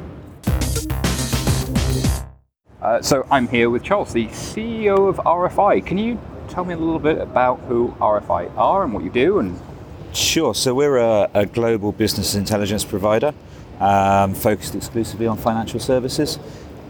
[2.82, 5.84] Uh, so I'm here with Charles, the CEO of RFI.
[5.84, 6.18] Can you
[6.50, 9.38] tell me a little bit about who RFI are and what you do?
[9.38, 9.58] And
[10.12, 10.54] Sure.
[10.54, 13.32] So we're a, a global business intelligence provider
[13.78, 16.38] um, focused exclusively on financial services.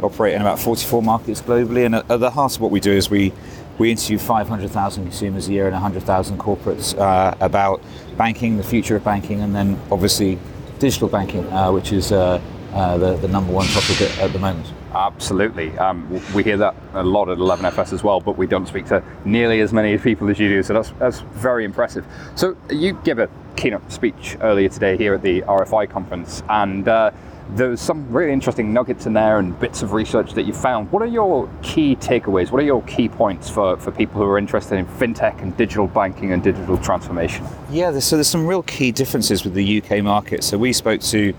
[0.03, 2.91] Operate in about 44 markets globally, and at, at the heart of what we do
[2.91, 3.33] is we
[3.77, 7.83] we interview 500,000 consumers a year and 100,000 corporates uh, about
[8.19, 10.39] banking, the future of banking, and then obviously
[10.79, 12.41] digital banking, uh, which is uh,
[12.73, 14.67] uh, the, the number one topic at, at the moment.
[14.93, 15.77] Absolutely.
[15.79, 19.03] Um, we hear that a lot at 11FS as well, but we don't speak to
[19.25, 22.05] nearly as many people as you do, so that's, that's very impressive.
[22.35, 27.11] So, you gave a keynote speech earlier today here at the RFI conference, and uh,
[27.55, 30.91] there was some really interesting nuggets in there and bits of research that you found.
[30.93, 32.51] What are your key takeaways?
[32.51, 35.87] What are your key points for, for people who are interested in fintech and digital
[35.87, 37.45] banking and digital transformation?
[37.71, 40.45] Yeah, there's, so there's some real key differences with the UK market.
[40.45, 41.35] So we spoke to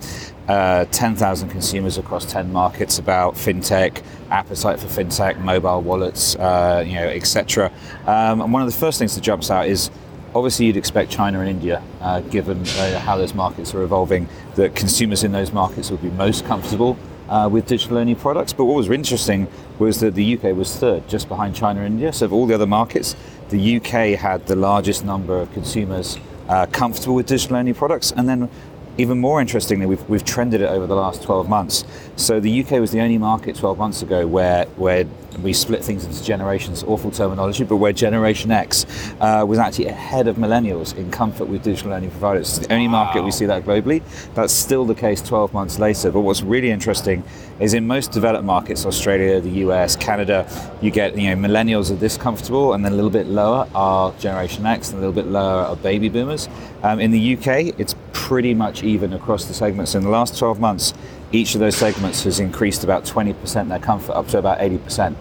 [0.47, 6.95] uh, 10,000 consumers across 10 markets about fintech, appetite for fintech, mobile wallets, uh, you
[6.95, 7.71] know, etc.
[8.05, 9.91] Um, and one of the first things that jumps out is
[10.33, 14.75] obviously you'd expect China and India, uh, given uh, how those markets are evolving, that
[14.75, 16.97] consumers in those markets would be most comfortable
[17.29, 18.53] uh, with digital only products.
[18.53, 19.47] But what was interesting
[19.79, 22.13] was that the UK was third, just behind China and India.
[22.13, 23.15] So of all the other markets,
[23.49, 26.17] the UK had the largest number of consumers
[26.49, 28.11] uh, comfortable with digital only products.
[28.11, 28.49] And then
[28.97, 31.85] even more interestingly, we've, we've trended it over the last 12 months.
[32.15, 35.05] So the UK was the only market 12 months ago where, where
[35.41, 38.85] we split things into generations, awful terminology, but where Generation X
[39.19, 42.57] uh, was actually ahead of millennials in comfort with digital learning providers.
[42.57, 44.03] It's the only market we see that globally.
[44.35, 46.11] That's still the case 12 months later.
[46.11, 47.23] But what's really interesting
[47.59, 50.47] is in most developed markets, Australia, the US, Canada,
[50.81, 54.11] you get you know millennials are this comfortable, and then a little bit lower are
[54.19, 56.49] Generation X, and a little bit lower are baby boomers.
[56.83, 57.93] Um, in the UK, it's
[58.31, 59.93] pretty much even across the segments.
[59.93, 60.93] In the last 12 months,
[61.33, 65.17] each of those segments has increased about 20% their comfort up to about 80%.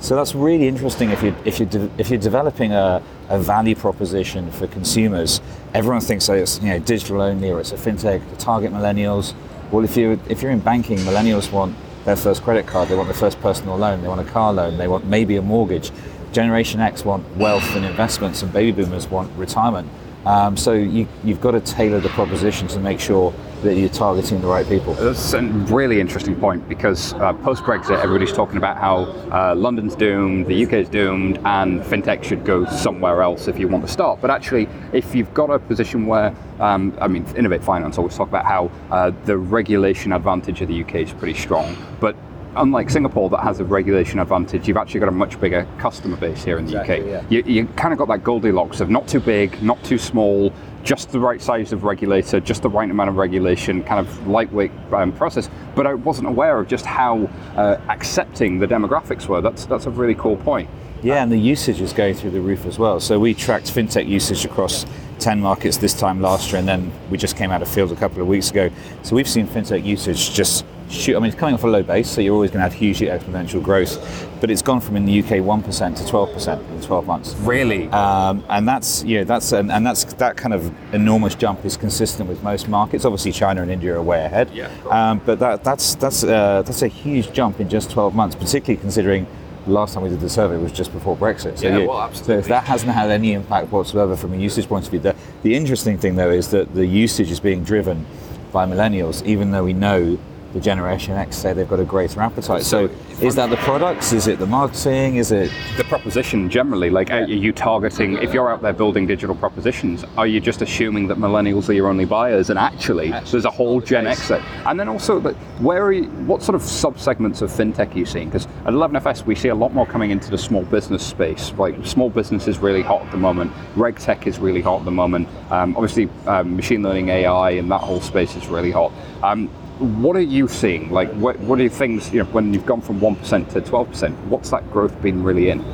[0.00, 3.74] So that's really interesting if you're, if you're, de- if you're developing a, a value
[3.74, 5.40] proposition for consumers.
[5.72, 9.32] Everyone thinks that it's you know, digital only or it's a fintech to target millennials.
[9.70, 13.08] Well, if you're, if you're in banking, millennials want their first credit card, they want
[13.08, 15.90] their first personal loan, they want a car loan, they want maybe a mortgage.
[16.32, 19.88] Generation X want wealth and investments, and baby boomers want retirement.
[20.24, 24.40] Um, so you, you've got to tailor the proposition to make sure that you're targeting
[24.40, 24.94] the right people.
[24.94, 29.94] That's a really interesting point because uh, post Brexit, everybody's talking about how uh, London's
[29.94, 34.20] doomed, the UK's doomed, and fintech should go somewhere else if you want to start.
[34.20, 38.28] But actually, if you've got a position where, um, I mean, Innovate Finance always talk
[38.28, 42.16] about how uh, the regulation advantage of the UK is pretty strong, but
[42.56, 46.44] unlike Singapore that has a regulation advantage, you've actually got a much bigger customer base
[46.44, 47.22] here in the Exactly, UK.
[47.30, 47.38] yeah.
[47.42, 50.52] You, you kind of got that Goldilocks of not too big, not too small,
[50.82, 54.72] just the right size of regulator, just the right amount of regulation, kind of lightweight
[54.92, 55.48] um, process.
[55.74, 57.24] But I wasn't aware of just how
[57.56, 59.40] uh, accepting the demographics were.
[59.40, 60.68] That's that's a really cool point.
[61.02, 63.00] Yeah, and the usage is going through the roof as well.
[63.00, 64.86] So we tracked fintech usage across
[65.18, 67.96] 10 markets this time last year, and then we just came out of field a
[67.96, 68.70] couple of weeks ago.
[69.02, 71.16] So we've seen fintech usage just shoot.
[71.16, 73.06] I mean, it's coming off a low base, so you're always going to have hugely
[73.08, 74.28] exponential growth.
[74.40, 75.64] But it's gone from in the UK 1%
[75.96, 77.34] to 12% in 12 months.
[77.36, 77.88] Really?
[77.88, 81.76] Um, and that's you know that's and, and that's that kind of enormous jump is
[81.76, 83.04] consistent with most markets.
[83.04, 84.50] Obviously, China and India are way ahead.
[84.52, 84.68] Yeah.
[84.90, 88.80] Um, but that that's that's uh, that's a huge jump in just 12 months, particularly
[88.80, 89.26] considering.
[89.66, 91.56] the Last time we did the survey was just before Brexit.
[91.58, 92.36] So, Yeah, you- well, so absolutely.
[92.38, 95.14] if that hasn't had any impact whatsoever from a usage point of view, the,
[95.44, 98.04] the interesting thing though is that the usage is being driven
[98.50, 100.18] by millennials, even though we know
[100.52, 102.62] the Generation X say they've got a greater appetite.
[102.62, 102.90] So,
[103.20, 104.12] is that the products?
[104.12, 105.16] Is it the marketing?
[105.16, 109.34] Is it the proposition generally like are you targeting if you're out there building digital
[109.34, 113.50] propositions are you just assuming that millennials are your only buyers and actually there's a
[113.50, 117.94] whole gen x and then also where are you, what sort of subsegments of fintech
[117.94, 120.62] are you seeing because at 11fs we see a lot more coming into the small
[120.64, 124.60] business space like small business is really hot at the moment reg tech is really
[124.60, 128.46] hot at the moment um, obviously um, machine learning ai and that whole space is
[128.48, 128.92] really hot
[129.22, 129.48] um,
[129.82, 130.90] what are you seeing?
[130.90, 134.50] Like, what, what are things, you know, when you've gone from 1% to 12%, what's
[134.50, 135.64] that growth been really in?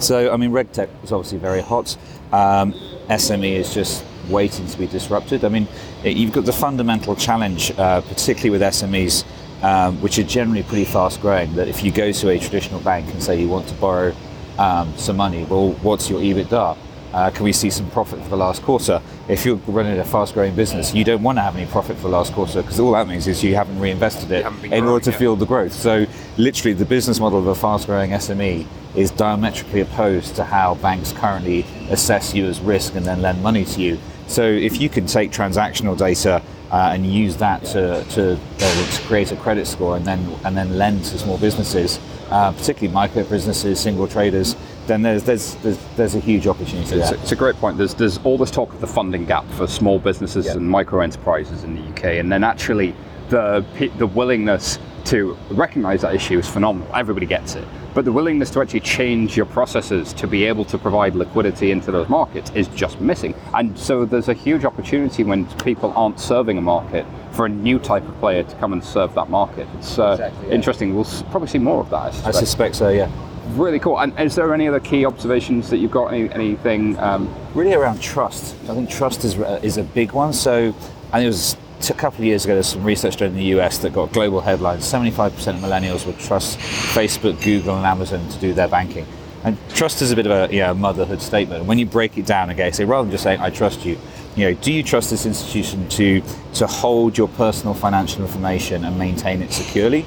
[0.00, 1.96] So, I mean, RegTech is obviously very hot.
[2.32, 2.72] Um,
[3.08, 5.44] SME is just waiting to be disrupted.
[5.44, 5.66] I mean,
[6.04, 9.24] you've got the fundamental challenge, uh, particularly with SMEs,
[9.62, 13.12] um, which are generally pretty fast growing, that if you go to a traditional bank
[13.12, 14.14] and say you want to borrow
[14.58, 16.76] um, some money, well, what's your EBITDA?
[17.12, 19.02] Uh, can we see some profit for the last quarter?
[19.28, 22.02] If you're running a fast growing business, you don't want to have any profit for
[22.02, 25.04] the last quarter because all that means is you haven't reinvested it haven't in order
[25.04, 25.18] to yet.
[25.18, 25.72] fuel the growth.
[25.72, 26.06] So,
[26.38, 31.12] literally, the business model of a fast growing SME is diametrically opposed to how banks
[31.12, 33.98] currently assess you as risk and then lend money to you.
[34.26, 39.02] So, if you can take transactional data uh, and use that to, to, uh, to
[39.02, 42.00] create a credit score and then and then lend to small businesses,
[42.30, 44.56] uh, particularly micro businesses, single traders,
[44.86, 47.78] then there's there's there's, there's a huge opportunity It's it's a great point.
[47.78, 51.64] There's there's all this talk of the funding gap for small businesses and micro enterprises
[51.64, 52.94] in the UK, and then actually
[53.28, 53.64] the
[53.98, 56.88] the willingness to recognise that issue is phenomenal.
[56.94, 60.78] Everybody gets it, but the willingness to actually change your processes to be able to
[60.78, 63.34] provide liquidity into those markets is just missing.
[63.52, 67.80] And so there's a huge opportunity when people aren't serving a market for a new
[67.80, 69.66] type of player to come and serve that market.
[69.78, 70.54] It's uh, Exactly, yeah.
[70.54, 70.94] interesting.
[70.94, 71.96] We'll probably see more of that.
[71.96, 72.36] I I suspect.
[72.36, 73.10] suspect so, yeah.
[73.50, 73.98] Really cool.
[73.98, 76.12] And is there any other key observations that you've got?
[76.12, 76.98] Any, anything?
[76.98, 78.54] Um, really around trust.
[78.68, 80.32] I think trust is uh, is a big one.
[80.32, 80.74] So,
[81.12, 81.56] and it was
[81.90, 82.54] a couple of years ago.
[82.54, 84.84] There's some research done in the US that got global headlines.
[84.84, 89.06] 75% of millennials would trust Facebook, Google, and Amazon to do their banking.
[89.44, 91.64] And trust is a bit of a you know, motherhood statement.
[91.64, 93.98] When you break it down again, say rather than just saying I trust you,
[94.36, 96.22] you know, do you trust this institution to
[96.54, 100.06] to hold your personal financial information and maintain it securely?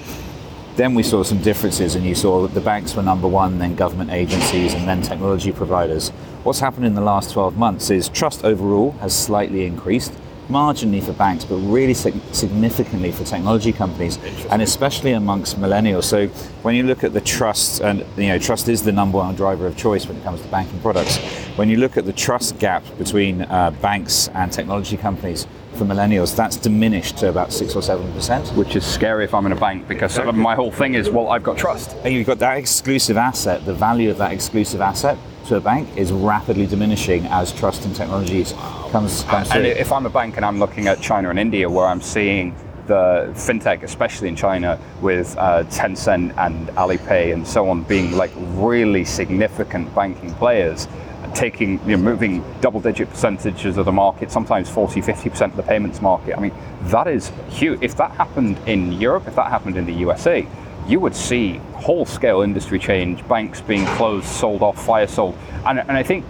[0.76, 3.76] Then we saw some differences, and you saw that the banks were number one, then
[3.76, 6.10] government agencies, and then technology providers.
[6.44, 10.12] What's happened in the last 12 months is trust overall has slightly increased,
[10.50, 14.20] marginally for banks, but really sig- significantly for technology companies,
[14.52, 16.04] and especially amongst millennials.
[16.04, 16.28] So
[16.62, 19.68] when you look at the trust, and you know, trust is the number one driver
[19.68, 21.18] of choice when it comes to banking products.
[21.56, 26.36] When you look at the trust gap between uh, banks and technology companies for millennials,
[26.36, 28.48] that's diminished to about six or seven percent.
[28.50, 31.44] which is scary if I'm in a bank because my whole thing is, well, I've
[31.44, 31.96] got trust.
[32.04, 35.18] And you've got that exclusive asset, the value of that exclusive asset
[35.48, 38.54] to a bank is rapidly diminishing as trust in technologies
[38.92, 41.86] comes, comes And if I'm a bank and I'm looking at China and India, where
[41.86, 42.56] I'm seeing
[42.88, 48.32] the fintech, especially in China, with uh, Tencent and Alipay and so on, being like
[48.36, 50.88] really significant banking players,
[51.36, 56.02] taking, you know, moving double-digit percentages of the market, sometimes 40, 50% of the payments
[56.02, 56.38] market.
[56.38, 57.80] I mean, that is huge.
[57.82, 60.48] If that happened in Europe, if that happened in the USA,
[60.88, 65.92] you would see whole-scale industry change, banks being closed, sold off, fire sold, and, and
[65.92, 66.26] I think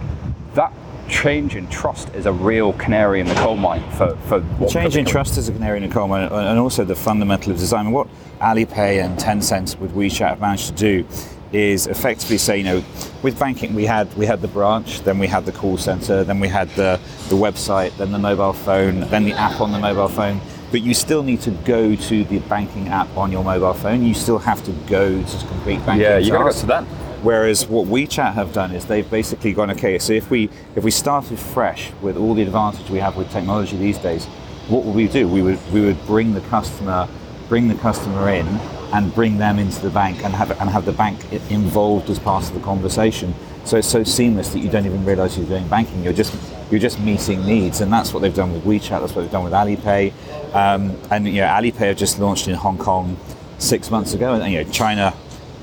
[0.54, 0.72] that
[1.08, 4.96] change in trust is a real canary in the coal mine for, for what Change
[4.96, 7.92] in trust is a canary in the coal mine, and also the fundamental of design.
[7.92, 8.08] What
[8.40, 11.06] Alipay and Tencent with WeChat have managed to do
[11.52, 12.84] is effectively say, you know,
[13.22, 16.40] with banking we had we had the branch, then we had the call center, then
[16.40, 20.08] we had the the website, then the mobile phone, then the app on the mobile
[20.08, 20.40] phone.
[20.70, 24.02] But you still need to go to the banking app on your mobile phone.
[24.02, 26.02] You still have to go to complete banking.
[26.02, 26.86] Yeah, you got to go to them.
[27.22, 30.90] Whereas what WeChat have done is they've basically gone, okay, so if we if we
[30.90, 34.26] started fresh with all the advantage we have with technology these days,
[34.68, 35.28] what would we do?
[35.28, 37.08] We would we would bring the customer
[37.48, 38.46] bring the customer in
[38.92, 41.20] and bring them into the bank and have and have the bank
[41.50, 43.34] involved as part of the conversation.
[43.64, 46.02] So it's so seamless that you don't even realise you're doing banking.
[46.02, 46.34] You're just
[46.70, 49.00] you're just meeting needs, and that's what they've done with WeChat.
[49.00, 50.12] That's what they've done with Alipay,
[50.54, 53.16] um, and you know Alipay have just launched in Hong Kong
[53.58, 55.14] six months ago, and you know China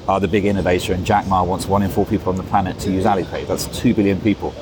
[0.07, 2.77] are the big innovator, and Jack Ma wants one in four people on the planet
[2.79, 3.47] to use Alipay.
[3.47, 4.53] That's two billion people.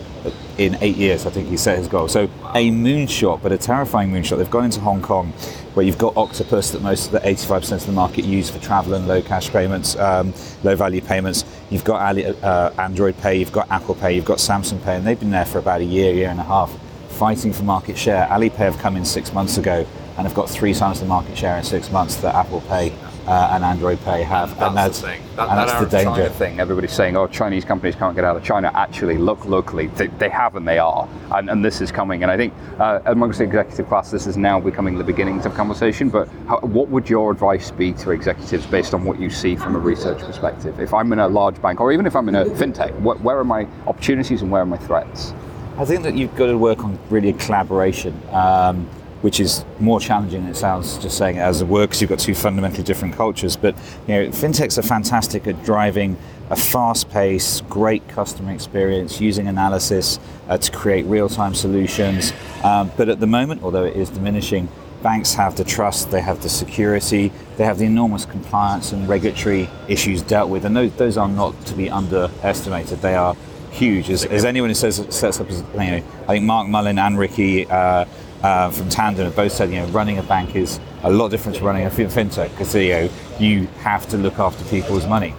[0.57, 1.25] In eight years.
[1.25, 2.07] I think he set his goal.
[2.07, 4.37] So a moonshot, but a terrifying moonshot.
[4.37, 5.31] They've gone into Hong Kong,
[5.73, 8.93] where you've got Octopus that most of the 85% of the market use for travel
[8.93, 11.45] and low cash payments, um, low value payments.
[11.69, 15.05] You've got Ali, uh, Android Pay, you've got Apple Pay, you've got Samsung Pay, and
[15.05, 16.71] they've been there for about a year, year and a half,
[17.09, 18.27] fighting for market share.
[18.27, 19.85] Alipay have come in six months ago
[20.17, 22.93] and have got three times the market share in six months that Apple Pay
[23.27, 24.49] uh, and Android Pay have.
[24.49, 25.21] That's and that's, the thing.
[25.35, 26.11] That, and that's Arab the danger.
[26.11, 26.59] China thing.
[26.59, 29.87] Everybody's saying, "Oh, Chinese companies can't get out of China." Actually, look locally.
[29.87, 32.23] They, they have, and they are, and, and this is coming.
[32.23, 35.53] And I think uh, amongst the executive class, this is now becoming the beginnings of
[35.53, 36.09] conversation.
[36.09, 39.75] But how, what would your advice be to executives based on what you see from
[39.75, 40.79] a research perspective?
[40.79, 43.37] If I'm in a large bank, or even if I'm in a fintech, what, where
[43.37, 45.33] are my opportunities and where are my threats?
[45.77, 48.87] I think that you've got to work on really a collaboration, um,
[49.21, 52.09] which is more challenging than it sounds just saying it as a word because you've
[52.09, 53.55] got two fundamentally different cultures.
[53.55, 53.75] But
[54.07, 56.17] you know, fintechs are fantastic at driving
[56.49, 60.19] a fast-paced, great customer experience using analysis
[60.49, 62.33] uh, to create real-time solutions.
[62.63, 64.67] Um, but at the moment, although it is diminishing,
[65.01, 69.69] banks have the trust, they have the security, they have the enormous compliance and regulatory
[69.87, 73.01] issues dealt with, and those, those are not to be underestimated.
[73.01, 73.35] They are
[73.71, 74.09] huge.
[74.09, 77.65] As, as anyone who says sets up, you know, I think Mark Mullen and Ricky
[77.67, 78.05] uh,
[78.43, 81.57] uh, from Tandem have both said, you know, running a bank is a lot different
[81.57, 85.33] to running a fintech because you know you have to look after people's money.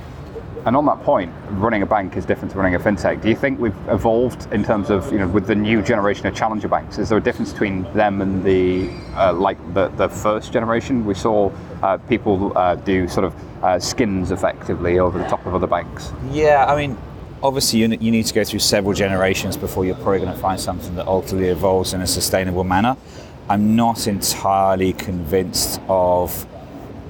[0.65, 3.21] And on that point, running a bank is different to running a fintech.
[3.21, 6.37] Do you think we've evolved in terms of, you know, with the new generation of
[6.37, 6.99] challenger banks?
[6.99, 11.05] Is there a difference between them and the, uh, like the, the first generation?
[11.05, 11.51] We saw
[11.83, 16.13] uh, people uh, do sort of uh, skins effectively over the top of other banks.
[16.31, 16.97] Yeah, I mean,
[17.43, 20.61] obviously you, you need to go through several generations before you're probably going to find
[20.61, 22.97] something that ultimately evolves in a sustainable manner.
[23.49, 26.47] I'm not entirely convinced of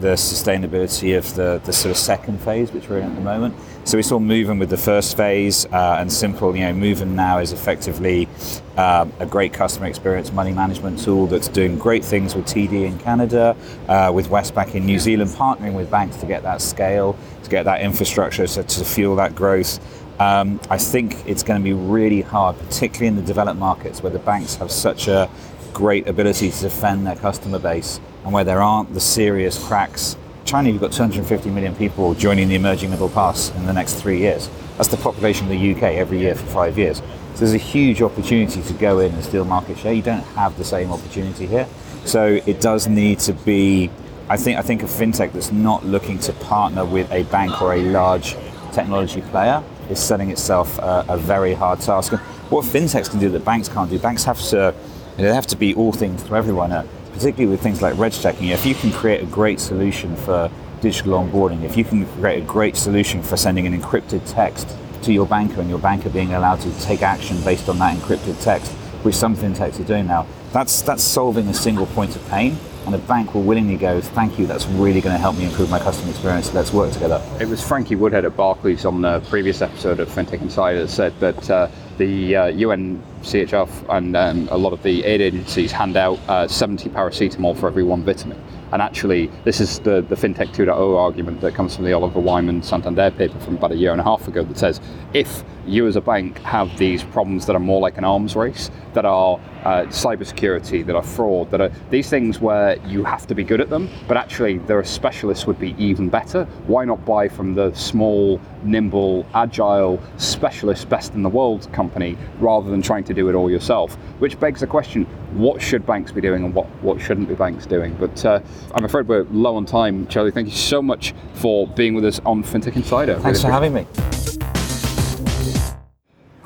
[0.01, 3.55] the sustainability of the, the sort of second phase which we're in at the moment.
[3.85, 6.57] So we saw Moven with the first phase, uh, and Simple.
[6.57, 8.29] You know, Moven now is effectively
[8.77, 12.99] uh, a great customer experience money management tool that's doing great things with TD in
[12.99, 13.57] Canada,
[13.89, 17.65] uh, with Westpac in New Zealand, partnering with banks to get that scale, to get
[17.65, 19.81] that infrastructure, so to fuel that growth.
[20.23, 24.13] Um, I think it's going to be really hard, particularly in the developed markets where
[24.13, 25.29] the banks have such a
[25.73, 30.17] great ability to defend their customer base and where there aren't the serious cracks.
[30.45, 34.19] China, you've got 250 million people joining the emerging middle class in the next three
[34.19, 34.49] years.
[34.77, 36.99] That's the population of the UK every year for five years.
[36.99, 39.93] So there's a huge opportunity to go in and steal market share.
[39.93, 41.67] You don't have the same opportunity here.
[42.05, 43.91] So it does need to be,
[44.29, 47.75] I think, I think a fintech that's not looking to partner with a bank or
[47.75, 48.37] a large
[48.73, 52.13] technology player is setting itself a, a very hard task.
[52.13, 52.21] And
[52.51, 54.75] what fintechs can do that banks can't do, banks have to,
[55.17, 56.73] they have to be all things to everyone.
[56.73, 60.51] Uh, particularly with things like reg checking, if you can create a great solution for
[60.81, 65.13] digital onboarding, if you can create a great solution for sending an encrypted text to
[65.13, 68.73] your banker and your banker being allowed to take action based on that encrypted text,
[69.05, 72.57] which some fintechs are doing now, that's that's solving a single point of pain.
[72.87, 75.71] And a bank will willingly go, thank you, that's really going to help me improve
[75.71, 76.53] my customer experience.
[76.53, 77.23] Let's work together.
[77.41, 81.51] It was Frankie Woodhead at Barclays on the previous episode of FinTech Insider said that
[81.51, 81.69] uh,
[81.99, 86.49] the uh, UN CHF and um, a lot of the aid agencies hand out uh,
[86.49, 88.43] 70 paracetamol for every one vitamin.
[88.73, 92.63] And actually, this is the, the FinTech 2.0 argument that comes from the Oliver Wyman
[92.63, 94.81] Santander paper from about a year and a half ago that says
[95.13, 98.71] if you as a bank have these problems that are more like an arms race,
[98.95, 103.35] that are uh, cybersecurity, that are fraud, that are these things where you have to
[103.35, 106.45] be good at them, but actually there are specialists would be even better.
[106.67, 112.71] Why not buy from the small, nimble, agile, specialist, best in the world company rather
[112.71, 113.95] than trying to do it all yourself?
[114.19, 115.05] Which begs the question:
[115.35, 117.95] What should banks be doing, and what what shouldn't be banks doing?
[117.99, 118.41] But uh,
[118.75, 120.33] I'm afraid we're low on time, Charlie.
[120.33, 123.19] Thank you so much for being with us on FinTech Insider.
[123.21, 123.87] Thanks for having me.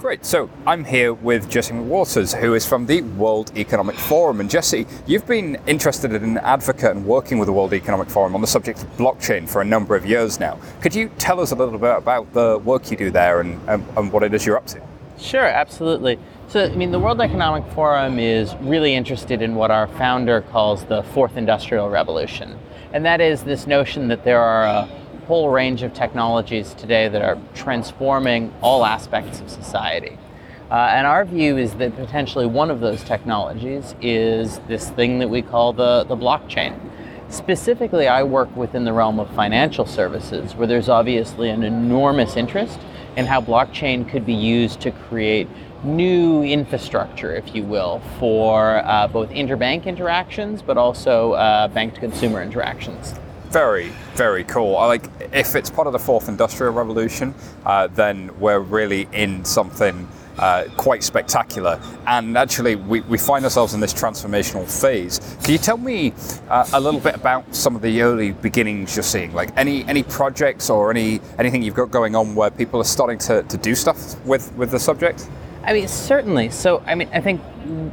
[0.07, 0.25] Great.
[0.25, 4.39] So I'm here with Jesse Waters, who is from the World Economic Forum.
[4.39, 8.37] And Jesse, you've been interested in an advocate and working with the World Economic Forum
[8.37, 10.61] on the subject of blockchain for a number of years now.
[10.81, 13.85] Could you tell us a little bit about the work you do there and, and,
[13.97, 14.81] and what it is you're up to?
[15.19, 16.21] Sure, absolutely.
[16.47, 20.85] So, I mean, the World Economic Forum is really interested in what our founder calls
[20.85, 22.57] the fourth industrial revolution.
[22.93, 24.89] And that is this notion that there are a
[25.27, 30.17] whole range of technologies today that are transforming all aspects of society.
[30.71, 35.29] Uh, and our view is that potentially one of those technologies is this thing that
[35.29, 36.79] we call the, the blockchain.
[37.29, 42.79] Specifically, I work within the realm of financial services, where there's obviously an enormous interest
[43.17, 45.49] in how blockchain could be used to create
[45.83, 52.01] new infrastructure, if you will, for uh, both interbank interactions, but also uh, bank to
[52.01, 53.15] consumer interactions.
[53.51, 54.77] Very, very cool.
[54.77, 57.35] I like if it's part of the fourth industrial revolution,
[57.65, 61.81] uh, then we're really in something uh, quite spectacular.
[62.07, 65.21] And actually, we, we find ourselves in this transformational phase.
[65.43, 66.13] Can you tell me
[66.49, 69.33] uh, a little bit about some of the early beginnings you're seeing?
[69.33, 73.19] Like any any projects or any anything you've got going on where people are starting
[73.19, 75.29] to, to do stuff with, with the subject?
[75.63, 76.51] I mean, certainly.
[76.51, 77.41] So, I mean, I think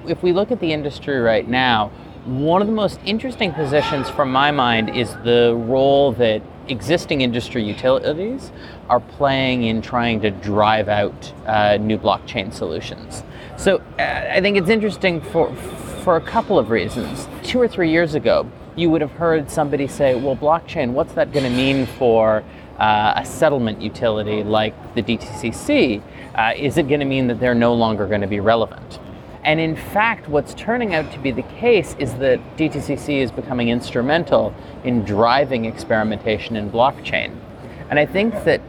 [0.08, 1.92] if we look at the industry right now,
[2.26, 7.62] one of the most interesting positions from my mind is the role that existing industry
[7.62, 8.52] utilities
[8.88, 13.24] are playing in trying to drive out uh, new blockchain solutions.
[13.58, 15.54] So uh, I think it's interesting for,
[16.04, 17.28] for a couple of reasons.
[17.44, 21.34] Two or three years ago, you would have heard somebody say, well, blockchain, what's that
[21.34, 22.42] going to mean for
[22.80, 26.02] uh, a settlement utility like the DTCC?
[26.34, 29.00] Uh, is it going to mean that they're no longer going to be relevant?
[29.46, 33.70] And in fact, what's turning out to be the case is that DTCC is becoming
[33.70, 37.38] instrumental in driving experimentation in blockchain.
[37.90, 38.62] And I think that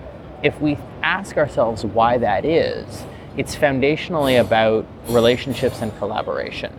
[0.42, 3.04] if we ask ourselves why that is,
[3.36, 6.72] it's foundationally about relationships and collaboration.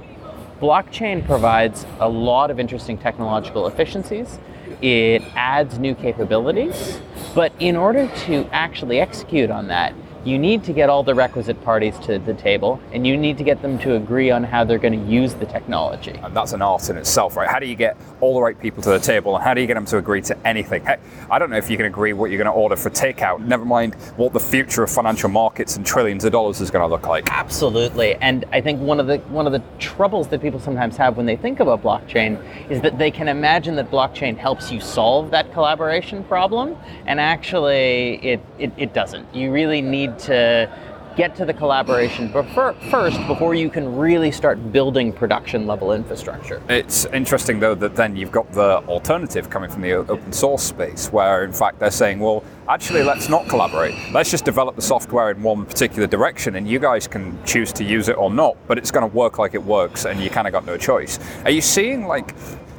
[0.60, 4.40] Blockchain provides a lot of interesting technological efficiencies.
[4.82, 7.00] It adds new capabilities,
[7.34, 9.94] but in order to actually execute on that,
[10.26, 13.44] you need to get all the requisite parties to the table and you need to
[13.44, 16.20] get them to agree on how they're going to use the technology.
[16.24, 17.48] And that's an art in itself, right?
[17.48, 19.68] How do you get all the right people to the table and how do you
[19.68, 20.84] get them to agree to anything?
[20.84, 20.98] Hey,
[21.30, 23.66] I don't know if you can agree what you're going to order for takeout, never
[23.66, 27.06] mind what the future of financial markets and trillions of dollars is going to look
[27.06, 27.32] like.
[27.32, 28.16] Absolutely.
[28.16, 31.28] And I think one of the one of the troubles that people sometimes have when
[31.28, 35.54] they think about blockchain is that they can imagine that blockchain helps you solve that
[35.54, 39.34] collaboration problem and actually it, it, it doesn't.
[39.36, 40.70] You really need to
[41.16, 46.62] get to the collaboration first before you can really start building production level infrastructure.
[46.68, 51.12] It's interesting though that then you've got the alternative coming from the open source space
[51.12, 53.96] where in fact they're saying, well, actually let's not collaborate.
[54.12, 57.84] Let's just develop the software in one particular direction and you guys can choose to
[57.84, 60.48] use it or not, but it's going to work like it works and you kind
[60.48, 61.20] of got no choice.
[61.46, 62.36] Are you seeing like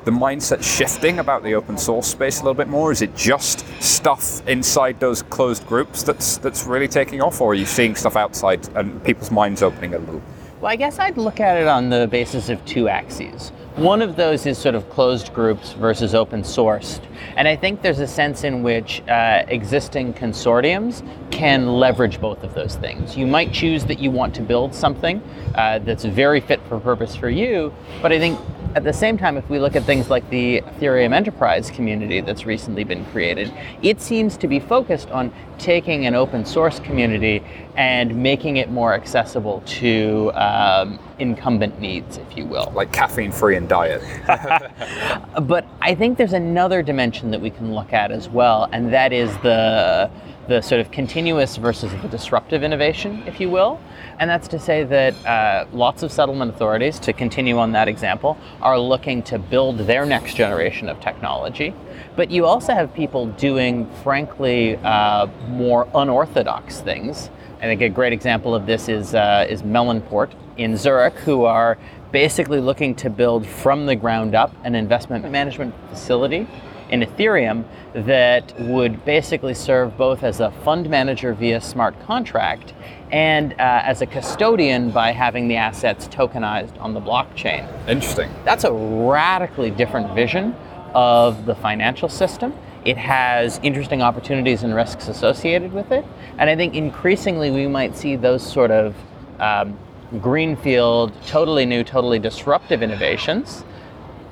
[0.07, 2.93] the mindset shifting about the open source space a little bit more?
[2.93, 7.55] Is it just stuff inside those closed groups that's that's really taking off, or are
[7.55, 10.23] you seeing stuff outside and people's minds opening a little?
[10.61, 13.51] Well, I guess I'd look at it on the basis of two axes.
[13.75, 17.03] One of those is sort of closed groups versus open sourced.
[17.37, 22.55] And I think there's a sense in which uh, existing consortiums can leverage both of
[22.55, 23.19] those things.
[23.19, 25.23] You might choose that you want to build something
[25.57, 28.41] uh, that's very fit for purpose for you, but I think
[28.77, 32.45] at the same time, if we look at things like the Ethereum enterprise community that's
[32.45, 33.51] recently been created,
[33.81, 37.43] it seems to be focused on taking an open source community
[37.77, 42.71] and making it more accessible to um, incumbent needs, if you will.
[42.75, 44.03] Like caffeine free and diet.
[45.47, 49.11] but I think there's another dimension that we can look at as well, and that
[49.11, 50.11] is the
[50.49, 53.81] the sort of continuous versus the disruptive innovation, if you will.
[54.19, 58.39] And that's to say that uh, lots of settlement authorities, to continue on that example,
[58.63, 61.75] are looking to build their next generation of technology.
[62.15, 67.31] But you also have people doing, frankly, uh, more unorthodox things.
[67.59, 71.77] I think a great example of this is, uh, is Melonport in Zurich, who are
[72.13, 76.47] basically looking to build from the ground up an investment management facility
[76.91, 77.65] in Ethereum
[77.97, 82.75] that would basically serve both as a fund manager via smart contract
[83.11, 87.67] and uh, as a custodian by having the assets tokenized on the blockchain.
[87.89, 88.31] Interesting.
[88.45, 90.55] That's a radically different vision
[90.95, 92.53] of the financial system.
[92.85, 96.05] It has interesting opportunities and risks associated with it.
[96.37, 98.95] And I think increasingly we might see those sort of
[99.41, 99.79] um,
[100.21, 103.65] greenfield, totally new, totally disruptive innovations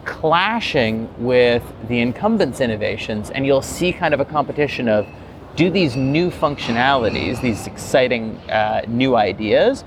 [0.04, 5.06] clashing with the incumbents' innovations, and you'll see kind of a competition of
[5.56, 9.84] do these new functionalities, these exciting uh, new ideas,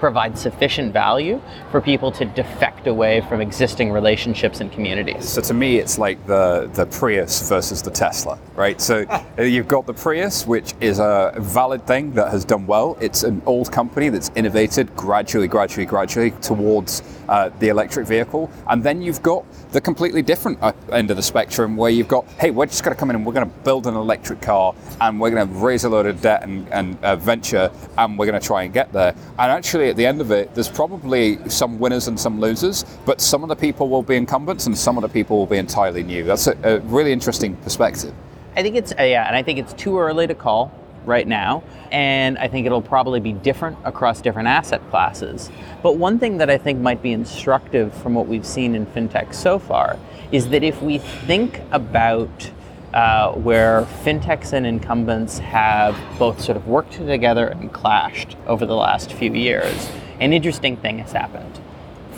[0.00, 1.40] provide sufficient value
[1.70, 5.28] for people to defect away from existing relationships and communities.
[5.28, 8.80] So to me, it's like the, the Prius versus the Tesla, right?
[8.80, 9.04] So
[9.38, 12.96] you've got the Prius, which is a valid thing that has done well.
[13.00, 18.50] It's an old company that's innovated gradually, gradually, gradually towards uh, the electric vehicle.
[18.68, 22.26] And then you've got the completely different uh, end of the spectrum where you've got,
[22.40, 24.74] hey, we're just going to come in and we're going to build an electric car
[25.00, 28.26] and we're going to raise a load of debt and, and uh, venture and we're
[28.26, 29.14] going to try and get there.
[29.38, 33.20] And actually, at the end of it, there's probably some winners and some losers, but
[33.20, 36.02] some of the people will be incumbents and some of the people will be entirely
[36.02, 36.24] new.
[36.24, 38.14] That's a, a really interesting perspective.
[38.56, 40.72] I think it's, uh, yeah, and I think it's too early to call
[41.04, 45.50] right now, and I think it'll probably be different across different asset classes.
[45.82, 49.34] But one thing that I think might be instructive from what we've seen in fintech
[49.34, 49.98] so far
[50.30, 52.50] is that if we think about
[52.94, 58.74] uh, where fintechs and incumbents have both sort of worked together and clashed over the
[58.74, 59.90] last few years.
[60.18, 61.60] An interesting thing has happened.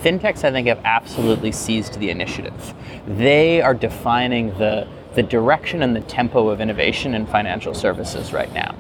[0.02, 2.74] Fintechs, I think, have absolutely seized the initiative.
[3.06, 8.52] They are defining the, the direction and the tempo of innovation in financial services right
[8.52, 8.74] now.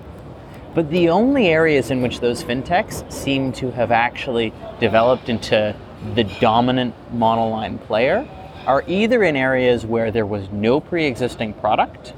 [0.74, 5.76] But the only areas in which those fintechs seem to have actually developed into
[6.14, 8.26] the dominant monoline player
[8.66, 12.14] are either in areas where there was no pre existing product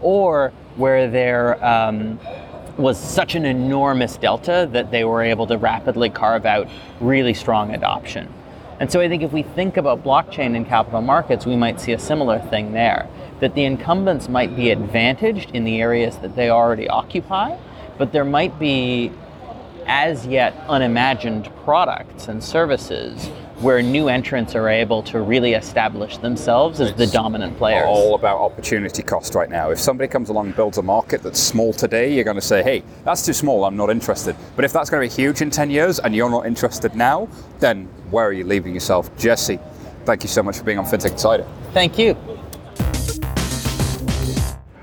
[0.00, 2.18] or where there um,
[2.76, 6.68] was such an enormous delta that they were able to rapidly carve out
[7.00, 8.32] really strong adoption.
[8.80, 11.92] And so I think if we think about blockchain in capital markets, we might see
[11.92, 13.08] a similar thing there.
[13.40, 17.56] That the incumbents might be advantaged in the areas that they already occupy,
[17.98, 19.12] but there might be
[19.86, 23.30] as yet unimagined products and services
[23.60, 27.84] where new entrants are able to really establish themselves as the dominant players.
[27.86, 29.70] All about opportunity cost right now.
[29.70, 32.62] If somebody comes along and builds a market that's small today, you're going to say,
[32.62, 34.36] hey, that's too small, I'm not interested.
[34.56, 37.28] But if that's going to be huge in 10 years and you're not interested now,
[37.60, 39.16] then where are you leaving yourself?
[39.16, 39.58] Jesse,
[40.04, 41.46] thank you so much for being on FinTech Insider.
[41.72, 42.16] Thank you.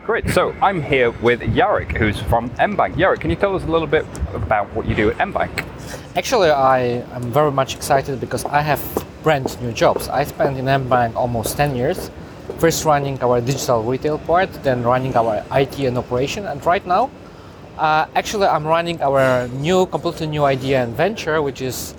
[0.04, 0.28] Great.
[0.32, 2.96] So I'm here with Jarek, who's from mBank.
[2.96, 5.64] Jarek, can you tell us a little bit about what you do at mBank?
[6.16, 8.82] Actually, I am very much excited because I have
[9.22, 10.10] brand new jobs.
[10.10, 12.10] I spent in mBank almost 10 years,
[12.58, 17.12] first running our digital retail part, then running our IT and operation, and right now,
[17.78, 21.94] uh, actually, I'm running our new, completely new idea and venture, which is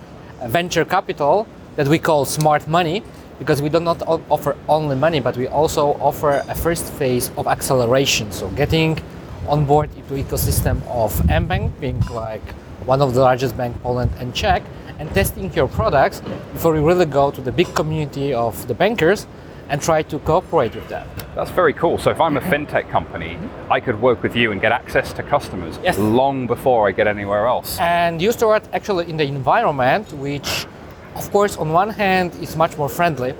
[0.47, 1.47] venture capital
[1.77, 3.05] that we call Smart Money
[3.43, 7.49] because we do not offer only money, but we also offer a first phase of
[7.49, 8.31] acceleration.
[8.31, 9.01] So getting
[9.49, 12.47] on board into ecosystem of mBank, being like
[12.87, 14.63] one of the largest bank Poland and Czech,
[15.01, 16.23] and testing your products
[16.53, 19.27] before we really go to the big community of the bankers
[19.69, 21.09] and try to cooperate with them.
[21.35, 21.99] That's very cool.
[21.99, 23.39] So if I'm a fintech company,
[23.69, 25.99] I could work with you and get access to customers yes.
[25.99, 27.77] long before I get anywhere else.
[27.81, 30.67] And you start actually in the environment which
[31.15, 33.35] of course, on one hand, it's much more friendly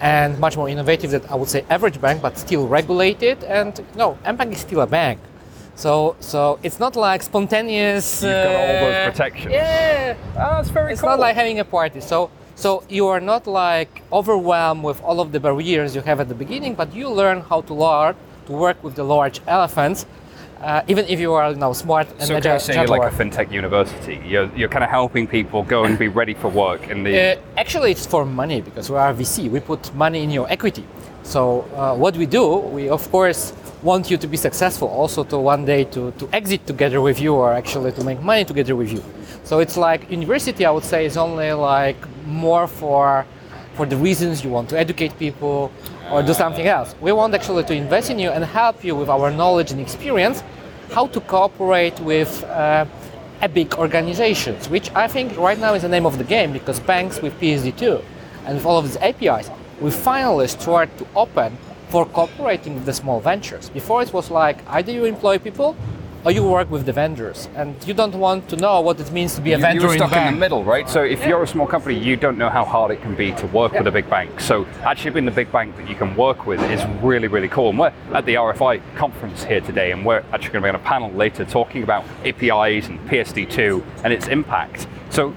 [0.00, 3.42] and much more innovative than I would say average bank, but still regulated.
[3.44, 5.20] And no, mBank is still a bank.
[5.74, 8.22] So, so it's not like spontaneous.
[8.22, 9.52] You've got all those uh, protections.
[9.52, 11.10] Yeah, oh, that's very it's cool.
[11.10, 12.00] not like having a party.
[12.00, 16.28] So, so you are not like overwhelmed with all of the barriers you have at
[16.28, 20.04] the beginning, but you learn how to learn to work with the large elephants
[20.60, 23.12] uh, even if you are now smart and so agile, can I say you're like
[23.12, 24.20] a fintech university?
[24.26, 27.36] You're, you're kind of helping people go and be ready for work in the.
[27.36, 29.48] Uh, actually, it's for money because we are VC.
[29.50, 30.84] We put money in your equity.
[31.22, 33.52] So uh, what we do, we of course
[33.82, 37.34] want you to be successful, also to one day to, to exit together with you,
[37.34, 39.04] or actually to make money together with you.
[39.44, 40.66] So it's like university.
[40.66, 41.96] I would say is only like
[42.26, 43.24] more for
[43.74, 45.70] for the reasons you want to educate people
[46.10, 46.94] or do something else.
[47.00, 50.42] We want actually to invest in you and help you with our knowledge and experience
[50.92, 52.86] how to cooperate with uh,
[53.52, 57.20] big organizations, which I think right now is the name of the game because banks
[57.20, 58.02] with PSD2
[58.46, 59.50] and with all of these APIs,
[59.80, 61.56] we finally start to open
[61.90, 63.70] for cooperating with the small ventures.
[63.70, 65.76] Before it was like either you employ people
[66.28, 69.34] or you work with the vendors, and you don't want to know what it means
[69.34, 70.86] to be a you, vendor you're stuck in, in, the middle, right?
[70.86, 71.28] So if yeah.
[71.28, 73.78] you're a small company, you don't know how hard it can be to work yeah.
[73.78, 74.38] with a big bank.
[74.38, 77.70] So actually being the big bank that you can work with is really, really cool.
[77.70, 80.74] And we're at the RFI conference here today, and we're actually going to be on
[80.74, 84.86] a panel later talking about APIs and PSD2 and its impact.
[85.08, 85.34] So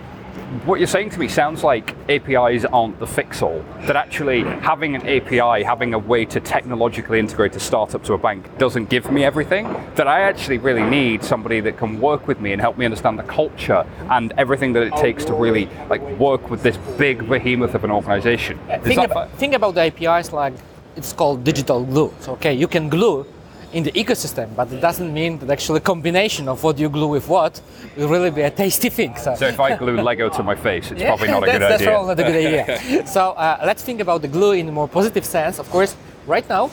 [0.66, 3.64] what you're saying to me sounds like APIs aren't the fix all.
[3.82, 8.18] That actually having an API, having a way to technologically integrate a startup to a
[8.18, 9.64] bank doesn't give me everything.
[9.96, 13.18] That I actually really need somebody that can work with me and help me understand
[13.18, 17.74] the culture and everything that it takes to really like work with this big behemoth
[17.74, 18.60] of an organization.
[18.84, 20.54] Think, about, think about the APIs like
[20.98, 22.14] it's called digital glue.
[22.20, 23.26] So okay, you can glue
[23.74, 27.28] in the ecosystem, but it doesn't mean that actually combination of what you glue with
[27.28, 27.62] what
[27.96, 29.16] will really be a tasty thing.
[29.18, 31.56] So, so if I glue Lego to my face, it's yeah, probably not a good
[31.56, 31.70] idea.
[31.70, 33.08] That's probably not a good idea.
[33.16, 35.60] so uh, let's think about the glue in a more positive sense.
[35.60, 35.96] Of course,
[36.28, 36.70] right now,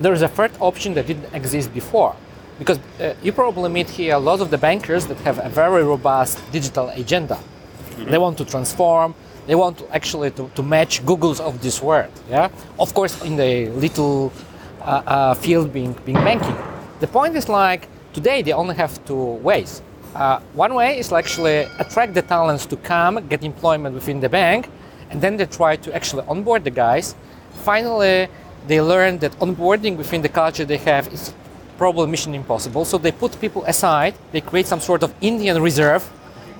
[0.00, 2.16] there is a third option that didn't exist before.
[2.58, 5.82] Because uh, you probably meet here a lot of the bankers that have a very
[5.82, 7.34] robust digital agenda.
[7.34, 8.10] Mm-hmm.
[8.10, 9.14] They want to transform,
[9.46, 12.12] they want to actually to, to match Google's of this world.
[12.30, 14.32] Yeah, of course, in the little
[15.40, 16.56] field being, being banking.
[17.00, 19.82] The point is like today they only have two ways.
[20.14, 24.68] Uh, one way is actually attract the talents to come, get employment within the bank,
[25.10, 27.16] and then they try to actually onboard the guys.
[27.64, 28.28] Finally,
[28.66, 31.34] they learn that onboarding within the culture they have is
[31.76, 32.84] probably mission impossible.
[32.84, 36.08] So they put people aside, they create some sort of Indian reserve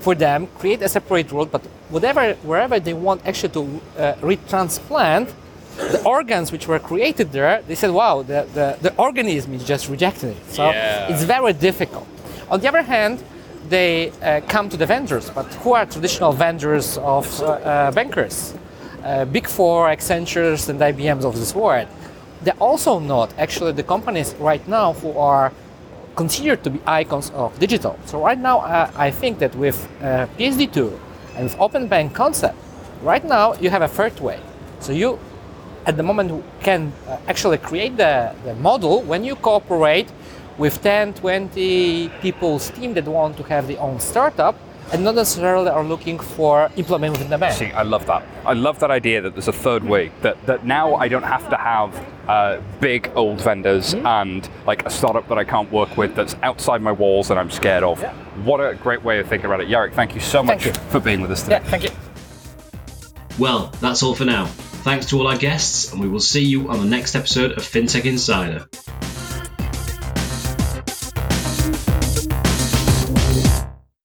[0.01, 5.33] for them, create a separate world, but whatever, wherever they want actually to uh, retransplant,
[5.77, 9.89] the organs which were created there, they said, wow, the, the, the organism is just
[9.89, 10.37] rejecting it.
[10.51, 11.09] So Yeah.
[11.13, 12.07] it's very difficult.
[12.51, 13.23] On the other hand,
[13.69, 18.55] they uh, come to the vendors, but who are traditional vendors of uh, uh, bankers?
[19.03, 21.89] Uh, Big Four, Accentures, and IBMs of this world.
[22.43, 25.53] They're also not actually the companies right now who are
[26.15, 27.99] considered to be icons of digital.
[28.07, 30.99] So right now, uh, I think that with uh, PSD2
[31.37, 32.57] and with Open Bank concept,
[33.03, 34.39] right now you have a third way.
[34.81, 35.19] So you,
[35.87, 40.11] at the moment, can uh, actually create the, the model when you cooperate
[40.59, 44.57] with 10, 20 people's team that want to have their own startup
[44.93, 47.55] and not necessarily are looking for implement within the bank.
[47.57, 48.23] See, I love that.
[48.45, 50.13] I love that idea that there's a third way.
[50.21, 54.07] That that now I don't have to have uh, big old vendors Mm-hmm.
[54.07, 57.51] and like a startup that I can't work with that's outside my walls and I'm
[57.51, 58.01] scared of.
[58.45, 59.95] What a great way of thinking about it, Jarek.
[59.95, 60.83] Thank you so much Thank you.
[60.91, 61.57] for being with us today.
[61.57, 61.91] Yeah, thank you.
[63.39, 64.49] Well, that's all for now.
[64.85, 67.63] Thanks to all our guests, and we will see you on the next episode of
[67.63, 68.69] FinTech Insider.